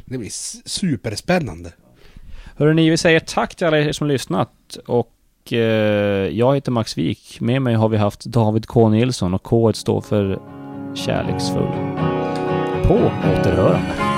[0.04, 0.30] Det blir
[0.68, 1.72] superspännande.
[2.56, 4.78] Hörrni, vi säger tack till alla er som lyssnat.
[4.86, 7.40] Och eh, jag heter Max Wik.
[7.40, 10.40] Med mig har vi haft David K Nilsson och K står för
[10.94, 11.72] kärleksfull.
[12.86, 14.15] På återhörande.